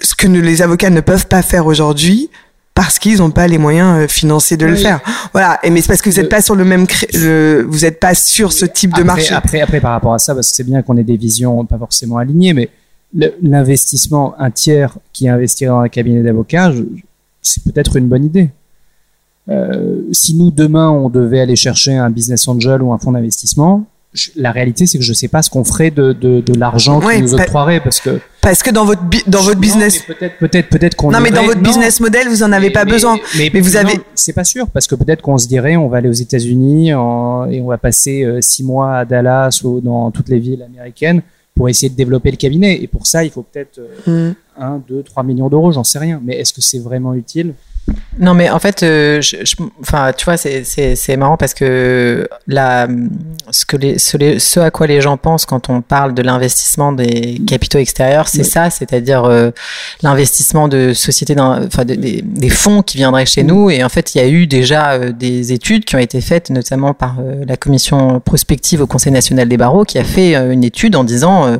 [0.00, 2.30] ce que les avocats ne peuvent pas faire aujourd'hui
[2.74, 4.70] parce qu'ils n'ont pas les moyens financiers de oui.
[4.70, 5.00] le faire.
[5.32, 5.58] Voilà.
[5.64, 8.14] Et mais c'est parce que vous n'êtes pas sur le même, le, vous n'êtes pas
[8.14, 9.34] sur ce type après, de marché.
[9.34, 11.78] Après, après, par rapport à ça, parce que c'est bien qu'on ait des visions pas
[11.78, 12.70] forcément alignées, mais
[13.42, 16.70] l'investissement, un tiers qui investirait dans un cabinet d'avocats,
[17.42, 18.50] c'est peut-être une bonne idée.
[19.48, 23.84] Euh, si nous demain on devait aller chercher un business angel ou un fonds d'investissement,
[24.34, 27.16] la réalité, c'est que je sais pas ce qu'on ferait de, de, de l'argent Ouais,
[27.16, 30.94] qui nous octroierait parce que Parce que dans votre dans votre business, peut-être, peut-être, peut-être
[30.96, 31.10] qu'on.
[31.10, 33.18] non mais dans votre non, business model, vous en avez mais- pas mais- besoin.
[33.36, 35.98] Mais, Mais vous avez- C'est pas sûr parce que peut-être qu'on se dirait, on va
[35.98, 40.30] aller aux États-Unis et on va passer euh, six mois à Dallas ou dans toutes
[40.30, 41.20] les villes américaines
[41.54, 42.82] pour essayer de développer le cabinet.
[42.82, 43.78] Et pour ça, il faut peut-être
[44.08, 44.34] euh, Hmm.
[44.58, 46.20] 1, 2, 3 millions d'euros, j'en sais rien.
[46.24, 47.54] Mais est-ce que c'est vraiment utile?
[48.18, 50.64] Non, mais en fait, euh, je, je- enfin, tu vois, c'est-
[51.16, 52.88] marrant parce que la,
[53.52, 56.20] ce, que les, ce, les- ce à quoi les gens pensent quand on parle de
[56.22, 58.44] l'investissement des capitaux extérieurs, c'est Oui.
[58.44, 59.50] ça, c'est-à-dire euh,
[60.02, 63.70] l'investissement de sociétés, enfin, de- des, des fonds qui viendraient chez nous.
[63.70, 66.50] Et en fait, il y a eu déjà euh, des études qui ont été faites,
[66.50, 70.96] notamment par la commission prospective au Conseil national des barreaux, qui a fait une étude
[70.96, 71.56] en disant.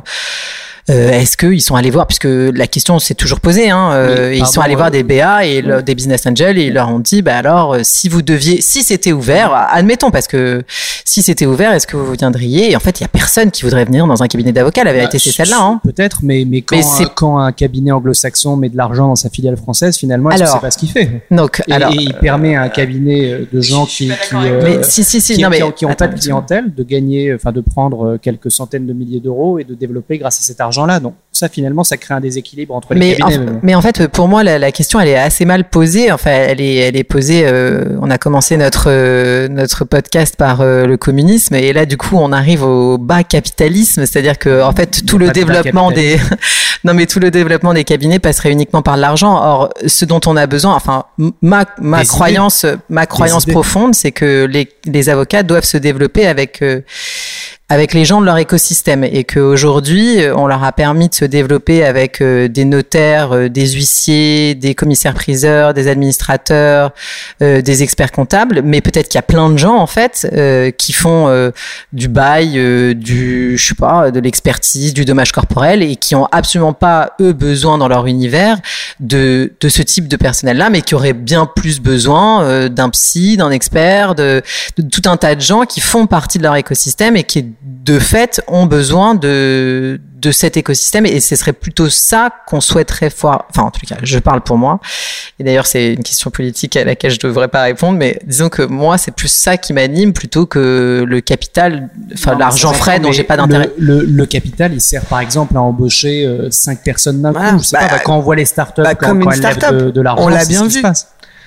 [0.89, 4.39] Euh, Est-ce qu'ils sont allés voir, puisque la question s'est toujours posée, hein, euh, Oui,
[4.39, 6.89] ils sont allés voir euh, des BA et le- des business angels et ils leur
[6.89, 10.63] ont dit, bah alors, si vous deviez, si c'était ouvert, admettons, parce que
[11.05, 12.71] si c'était ouvert, est-ce que vous viendriez?
[12.71, 14.83] Et en fait, il y a personne qui voudrait venir dans un cabinet d'avocat.
[14.83, 15.59] La vérité, Bah, c'est celle-là.
[15.59, 15.81] Hein.
[15.83, 19.29] Peut-être, mais, mais, quand, Mais un, quand un cabinet anglo-saxon met de l'argent dans sa
[19.29, 21.21] filiale française, finalement, est-ce que Alors, c'est pas ce qu'il fait?
[21.31, 24.83] Donc, et, alors, et il permet à un cabinet de gens qui, qui, euh, mais
[24.83, 27.61] si, si, si, qui, non mais qui ont, pas de clientèle, de gagner, enfin de
[27.61, 30.99] prendre quelques centaines de milliers d'euros et de développer grâce à cet argent-là.
[30.99, 33.51] Donc ça, finalement, ça crée un déséquilibre entre les mais, en, cabinets.
[33.51, 36.11] mais- mais en fait, pour moi, la, la question, elle est assez mal posée.
[36.11, 37.43] Enfin, elle est, elle est posée.
[37.45, 41.97] euh, on a commencé notre euh, notre podcast par euh, le communisme, et là, du
[41.97, 46.17] coup, on arrive au bas capitalisme, c'est-à-dire que, en fait, tout le développement des
[46.83, 49.35] non, mais tout le développement des cabinets passerait uniquement par l'argent.
[49.37, 51.05] Or, ce dont on a besoin, enfin,
[51.41, 52.07] ma ma Des idées.
[52.07, 56.63] croyance, ma croyance profonde, c'est que les les avocats doivent se développer avec
[57.69, 61.25] avec les gens de leur écosystème et qu'aujourd'hui, euh, on leur a permis de se
[61.25, 66.91] développer avec euh, des notaires, euh, des huissiers, des commissaires-priseurs, des administrateurs,
[67.39, 70.27] des experts comptables, mais peut-être qu'il y a plein de gens en fait
[70.77, 71.51] qui font
[71.93, 76.73] du bail, du je sais pas, de l'expertise, du dommage corporel et qui ont absolument
[76.73, 78.59] pas eux besoin dans leur univers
[78.99, 83.51] de de ce type de personnel-là, mais qui auraient bien plus besoin d'un psy, d'un
[83.51, 84.41] expert, de
[84.91, 88.41] tout un tas de gens qui font partie de leur écosystème et qui de fait
[88.47, 93.63] ont besoin de de cet écosystème et ce serait plutôt ça qu'on souhaiterait voir enfin
[93.63, 94.79] en tout cas je parle pour moi
[95.39, 98.63] et d'ailleurs c'est une question politique à laquelle je devrais pas répondre mais disons que
[98.63, 103.23] moi c'est plus ça qui m'anime plutôt que le capital enfin l'argent frais dont j'ai
[103.23, 107.21] pas d'intérêt Le, le, le capital, il sert par exemple à embaucher euh, cinq personnes
[107.21, 107.51] d'un Voilà.
[107.53, 107.59] coup.
[107.59, 109.43] Je sais Bah, pas, bah, quand on voit les startups, bah, quand, comme quand une
[109.45, 109.77] elles startup.
[109.77, 110.83] de, de l'argent, On l'a bien ce qui se vu.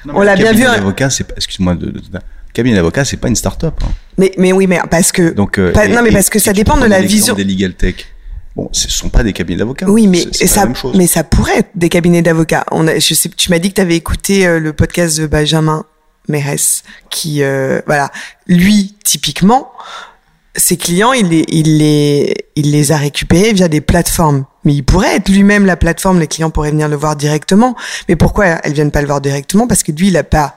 [0.07, 2.19] Non, On l'a bien vu, d'avocat, c'est pas- excuse-moi, de, de- de-
[2.53, 3.75] cabinet d'avocat, c'est pas une start-up.
[3.85, 3.89] hein.
[4.19, 6.53] Mais mais oui, mais parce que Donc, euh, Pas- et- non, mais parce que ça
[6.53, 7.35] dépend de la vision.
[7.35, 7.95] Des legal tech.
[8.57, 9.89] Bon, ce sont pas des cabinets d'avocats.
[9.89, 10.95] Oui, mais C'est- ça, la même chose.
[10.97, 12.65] mais ça pourrait être des cabinets d'avocats.
[12.73, 15.27] On a, je sais, tu m'as dit que tu avais écouté euh, le podcast de
[15.27, 15.85] Benjamin
[16.29, 18.11] Mérès, qui, euh, voilà,
[18.49, 19.71] lui typiquement,
[20.57, 24.45] ses clients, il les, il les, il les a récupérés via des plateformes.
[24.65, 26.19] Mais il pourrait être lui-même la plateforme.
[26.19, 27.77] Les clients pourraient venir le voir directement.
[28.09, 29.67] Mais pourquoi elles viennent pas le voir directement?
[29.69, 30.57] Parce que lui, il a pas,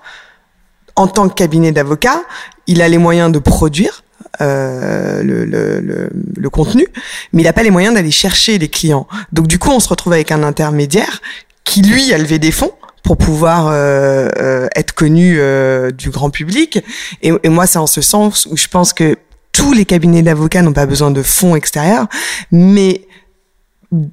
[0.95, 2.21] en tant que cabinet d'avocat,
[2.67, 4.03] il a les moyens de produire.
[4.41, 6.87] euh, le, le, le, contenu,
[7.31, 9.07] mais il n'a pas les moyens d'aller chercher les clients.
[9.31, 11.21] Donc du coup, on se retrouve avec un intermédiaire
[11.63, 12.71] qui lui a levé des fonds
[13.03, 16.79] pour pouvoir euh, euh, être connu euh, du grand public.
[17.21, 19.17] Et, et moi, c'est en ce sens où je pense que
[19.51, 22.07] tous les cabinets d'avocats n'ont pas besoin de fonds extérieurs,
[22.51, 23.05] mais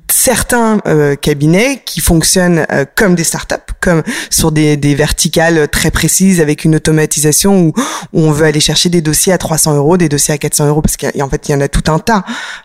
[0.09, 5.91] certains euh, cabinets qui fonctionnent euh, comme des startups, comme sur des, des verticales très
[5.91, 7.73] précises avec une automatisation où,
[8.13, 10.83] où on veut aller chercher des dossiers à 300 euros, des dossiers à 400 euros
[10.83, 12.25] parce qu'en fait il y en a tout un tas.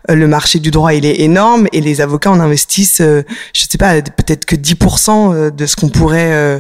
[0.10, 3.66] Euh, le marché du droit il est énorme et les avocats en investissent, euh, je
[3.70, 6.60] sais pas, peut-être que 10% de ce qu'on pourrait euh,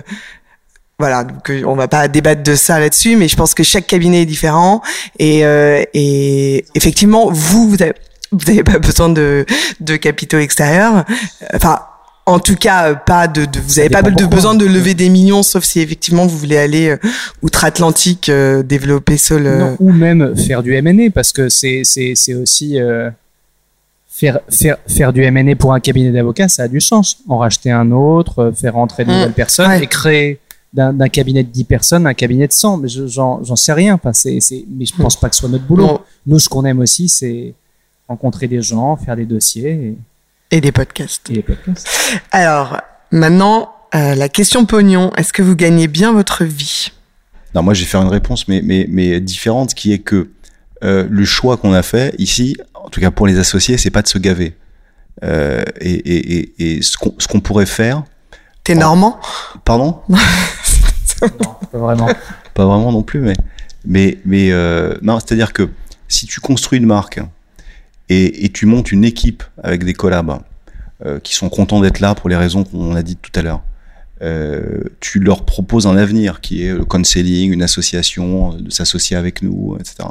[0.98, 3.86] voilà, donc euh, on va pas débattre de ça là-dessus, mais je pense que chaque
[3.86, 4.82] cabinet est différent
[5.20, 7.94] et, euh, et effectivement, vous, vous avez,
[8.32, 9.46] vous avez pas besoin de,
[9.80, 11.06] de capitaux extérieurs.
[11.54, 11.80] Enfin,
[12.28, 15.10] en tout cas, pas de, de vous Ça avez pas de besoin de lever des
[15.10, 16.98] millions, sauf si effectivement vous voulez aller euh,
[17.44, 19.46] outre-Atlantique euh, développer seul.
[19.46, 22.78] euh, Non, ou même faire du M&A parce que c'est c'est c'est aussi
[24.08, 27.18] faire faire faire du M&A pour un cabinet d'avocats, ça a du sens.
[27.28, 29.14] En racheter un autre, faire entrer de Mm.
[29.14, 29.84] nouvelles personnes Ouais.
[29.84, 30.40] et créer
[30.74, 33.94] d'un cabinet de 10 personnes un cabinet de 100 mais je- j'en j'en sais rien
[33.94, 36.02] enfin c'est c'est mais je pense pas que ce soit notre boulot.
[36.28, 37.54] Nous ce qu'on aime aussi c'est
[38.08, 39.98] rencontrer des gens, faire des dossiers
[40.52, 41.30] et des podcasts.
[41.30, 41.44] et.
[42.32, 42.82] Alors,
[43.12, 45.12] maintenant, euh, la question pognon.
[45.16, 46.92] Est-ce que vous gagnez bien votre vie?
[47.54, 50.30] Non, moi, je vais faire une réponse, mais, mais, mais différente, qui est que
[50.84, 54.02] euh, le choix qu'on a fait ici, en tout cas pour les associés, c'est pas
[54.02, 54.56] de se gaver.
[55.24, 58.04] Euh, et, et, et, et ce qu'on ce qu'on pourrait faire,
[58.66, 59.20] T'es normand?
[59.64, 60.18] Pardon, non,
[61.72, 62.10] pas vraiment.
[62.54, 63.36] pas vraiment non plus, mais
[63.86, 65.70] mais mais euh, non, c'est-à-dire que
[66.08, 67.22] si tu construis une marque
[68.10, 70.40] et, tu montes une équipe avec des collabs
[71.06, 73.64] euh, qui sont contents d'être là pour les raisons qu'on a dites tout à l'heure,
[74.22, 79.42] euh, tu leur proposes un avenir qui est le counseling, une association, de s'associer avec
[79.42, 80.10] nous, etc.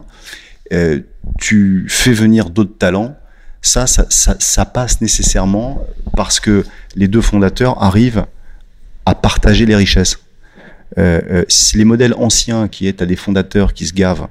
[0.73, 1.01] Euh,
[1.39, 3.17] tu fais venir d'autres talents,
[3.63, 5.87] ça ça, ça passe nécessairement
[6.17, 6.65] parce que
[6.97, 8.27] les deux fondateurs arrivent
[9.07, 10.19] à partager les richesses.
[10.97, 14.29] Les modèles anciens qui est à des fondateurs qui se gavent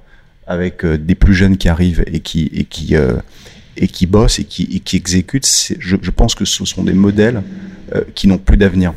[0.47, 3.13] avec euh, des plus jeunes qui arrivent et qui et qui euh,
[3.77, 5.73] et qui bossent et qui, et qui exécutent.
[5.79, 7.41] Je, je, pense que ce sont des modèles
[8.13, 8.93] qui n'ont plus d'avenir.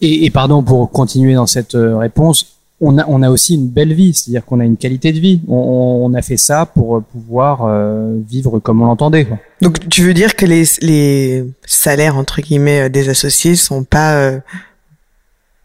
[0.00, 3.94] Et, et, pardon pour continuer dans cette réponse, on a, on a aussi une belle
[3.94, 5.40] vie, c'est-à-dire qu'on a une qualité de vie.
[5.48, 9.26] On, on, a fait ça pour pouvoir euh, vivre comme on l'entendait.
[9.62, 14.38] Donc tu veux dire que les, les salaires entre guillemets des associés sont pas euh,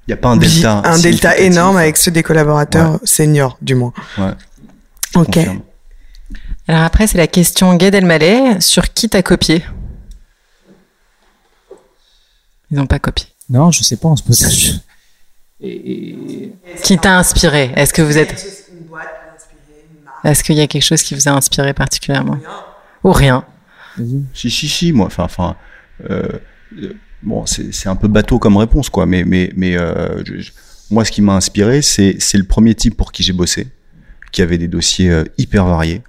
[0.07, 0.81] il n'y a pas un delta.
[0.83, 2.99] Un delta énorme avec ceux des collaborateurs ouais.
[3.03, 3.93] seniors, du moins.
[4.17, 4.31] Ouais.
[5.15, 5.37] Ok.
[6.67, 8.61] Alors après, c'est la question Gad Elmaleh.
[8.61, 9.63] Sur qui t'as copié?
[12.69, 13.27] Ils n'ont pas copié.
[13.49, 14.81] Non, je sais pas, on se pose
[15.59, 16.53] Et...
[16.83, 17.73] Qui t'a inspiré?
[17.75, 18.45] Est-ce que vous êtes...
[20.23, 22.37] Est-ce qu'il y a quelque chose qui vous a inspiré particulièrement?
[23.03, 23.43] Ou rien.
[24.33, 25.55] Si, si, si, moi, enfin, enfin...
[26.09, 26.39] Euh,
[27.21, 30.51] bon, c'est un peu bateau comme réponse, quoi, mais, mais, mais euh, je,
[30.89, 33.67] moi, ce qui m'a inspiré, c'est le premier type pour qui j'ai bossé,
[34.31, 36.01] qui avait des dossiers euh, hyper variés,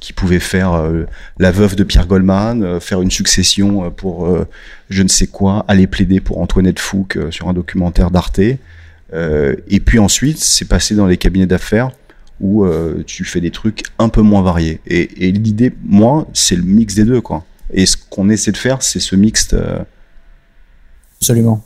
[0.00, 1.04] qui pouvait faire euh,
[1.38, 4.46] la veuve de Pierre Goldman, euh, faire une succession euh, pour euh,
[4.88, 8.40] je ne sais quoi, aller plaider pour Antoinette Fouque sur un documentaire d'Arte.
[8.40, 11.90] et puis ensuite, c'est passé dans les cabinets d'affaires
[12.40, 12.66] où
[13.06, 14.80] tu fais des trucs un peu moins variés.
[14.86, 17.44] Et, et l'idée, moi, c'est le mix des deux, quoi.
[17.72, 19.54] Et ce qu'on essaie de faire, c'est ce mixte.
[21.20, 21.62] Absolument.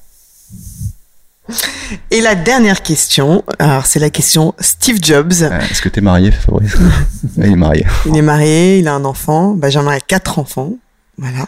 [2.11, 5.43] Et la dernière question, alors c'est la question Steve Jobs.
[5.43, 6.75] Euh, Est-ce que tu es marié, Fabrice?
[7.37, 7.87] Il est marié.
[8.07, 9.53] Il est marié, il a un enfant.
[9.53, 10.73] Benjamin a quatre enfants.
[11.19, 11.47] Voilà.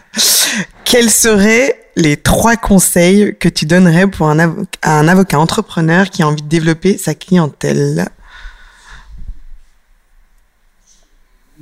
[0.84, 6.22] Quels seraient les trois conseils que tu donnerais pour un, avocat, un avocat entrepreneur qui
[6.22, 8.06] a envie de développer sa clientèle?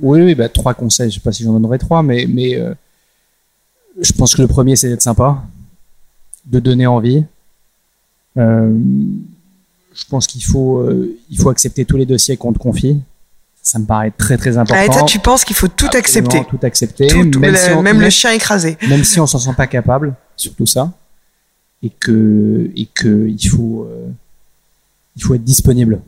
[0.01, 1.09] Oui, oui, bah, trois conseils.
[1.09, 2.73] Je sais pas si j'en donnerais trois, mais, mais euh,
[3.99, 5.41] je pense que le premier, c'est d'être sympa,
[6.45, 7.23] de donner envie.
[8.37, 8.73] Euh,
[9.93, 12.99] je pense qu'il faut, euh, il faut accepter tous les dossiers qu'on te confie.
[13.61, 14.75] Ça me paraît très très important.
[14.77, 16.49] Ah, et toi, tu penses qu'il faut tout Absolument accepter?
[16.49, 17.07] Tout accepter.
[17.07, 18.77] tout, même, le, si on, même le chien écrasé.
[18.89, 20.91] même si on s'en sent pas capable, surtout ça,
[21.81, 24.07] et que et que il faut euh,
[25.15, 26.01] il faut être disponible.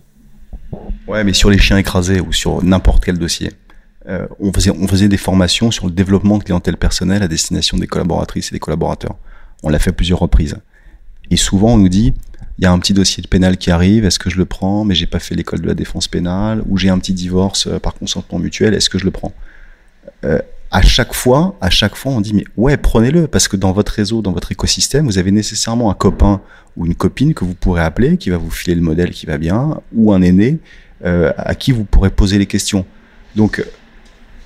[1.07, 3.53] Ouais, mais sur les chiens écrasés ou sur n'importe quel dossier,
[4.07, 7.77] euh, on faisait on faisait des formations sur le développement de clientèle personnelle à destination
[7.77, 9.15] des collaboratrices et des collaborateurs.
[9.63, 10.57] On l'a fait à plusieurs reprises.
[11.31, 12.13] Et souvent, on nous dit,
[12.57, 14.83] il y a un petit dossier de pénal qui arrive, est-ce que je le prends
[14.85, 17.79] Mais j'ai pas fait l'école de la défense pénale, ou j'ai un petit divorce euh,
[17.79, 19.33] par consentement mutuel, est-ce que je le prends?
[20.25, 23.71] Euh, À chaque fois, à chaque fois, on dit mais ouais, prenez-le, parce que dans
[23.71, 26.41] votre réseau, dans votre écosystème, vous avez nécessairement un copain
[26.75, 29.37] ou une copine que vous pourrez appeler, qui va vous filer le modèle qui va
[29.37, 30.59] bien, ou un aîné
[31.05, 32.85] euh, à qui vous pourrez poser les questions.
[33.35, 33.63] Donc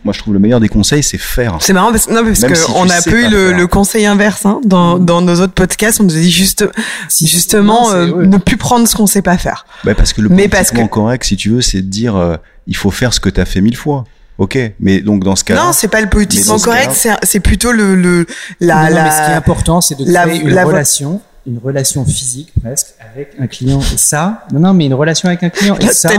[0.04, 1.58] moi je trouve le meilleur des conseils c'est faire.
[1.60, 4.46] C'est marrant parce, non, parce que si on a peu eu le, le conseil inverse
[4.46, 6.00] hein, dans, dans nos autres podcasts.
[6.02, 6.66] On nous a dit juste,
[7.10, 8.28] Si, justement non, euh, ouais.
[8.28, 9.66] ne plus prendre ce qu'on sait pas faire.
[9.84, 12.36] Bah parce que le Mais parce que- correct, si tu veux, c'est de dire euh,
[12.68, 14.04] il faut faire ce que tu as fait mille fois.
[14.38, 17.72] Ok, mais donc dans ce cas-là, non, c'est pas le politiquement correct, c'est c'est plutôt
[17.72, 18.26] le, le
[18.60, 20.64] la, Non, non, la mais ce qui est important, c'est de la- créer une la
[20.64, 23.80] vo- relation, une relation physique presque avec un client.
[23.80, 25.76] Et ça, non, non, mais une relation avec un client.
[25.80, 26.10] Et la ça,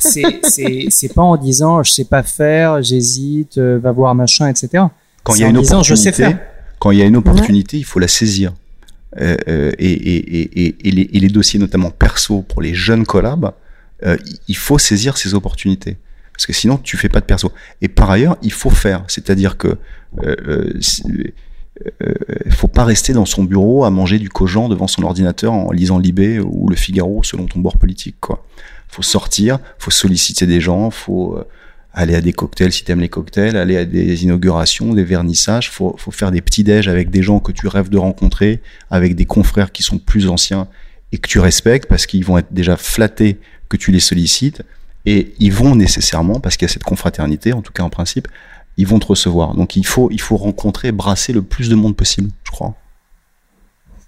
[0.00, 4.48] c'est, c'est, c'est pas en disant je sais pas faire, j'hésite, euh, va voir machin,
[4.48, 4.84] etc.
[5.24, 6.46] quand il y a en une disant, je sais opportunité, faire.
[6.78, 8.52] quand il y a une opportunité, il faut la saisir.
[9.20, 12.72] Euh, euh, et, et, et, et, et les, et les dossiers notamment perso pour les
[12.74, 13.52] jeunes collabs,
[14.04, 15.96] euh, il- il faut saisir ces opportunités
[16.32, 17.52] parce que sinon tu fais pas de perso.
[17.82, 19.76] Et par ailleurs, il faut faire, c'est-à-dire que
[20.24, 20.72] euh,
[22.02, 22.14] euh,
[22.50, 25.98] faut pas rester dans son bureau à manger du cogent devant son ordinateur en lisant
[25.98, 28.16] Libé ou Le Figaro selon ton bord politique.
[28.20, 28.44] Quoi.
[28.88, 31.44] Faut sortir, faut solliciter des gens, faut euh,
[31.94, 35.94] aller à des cocktails si t'aimes les cocktails, aller à des inaugurations, des vernissages, faut,
[35.98, 38.60] faut faire des petits déj avec des gens que tu rêves de rencontrer,
[38.90, 40.68] avec des confrères qui sont plus anciens
[41.10, 44.62] et que tu respectes parce qu'ils vont être déjà flattés que tu les sollicites
[45.04, 48.28] et ils vont nécessairement, parce qu'il y a cette confraternité, en tout cas en principe,
[48.76, 49.54] ils vont te recevoir.
[49.54, 52.74] Donc il faut, il faut rencontrer, brasser le plus de monde possible, je crois.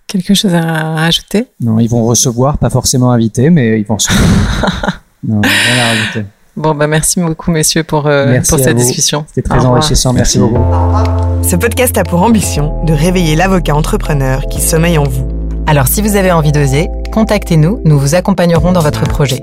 [0.06, 0.60] Quelque chose à
[0.94, 1.46] rajouter?
[1.60, 4.22] Non, ils vont recevoir, pas forcément invités, mais ils vont recevoir.
[5.26, 6.24] non, rien à rajouter.
[6.56, 8.84] Bon, bah merci beaucoup, messieurs, pour, euh, Merci pour cette vous.
[8.84, 9.24] discussion.
[9.26, 10.12] C'était très enrichissant.
[10.12, 10.54] Merci, Merci.
[10.54, 11.42] beaucoup.
[11.42, 15.26] Ce podcast a pour ambition de réveiller l'avocat entrepreneur qui sommeille en vous.
[15.66, 19.42] Alors, si vous avez envie d'oser, contactez-nous, nous vous accompagnerons dans votre projet.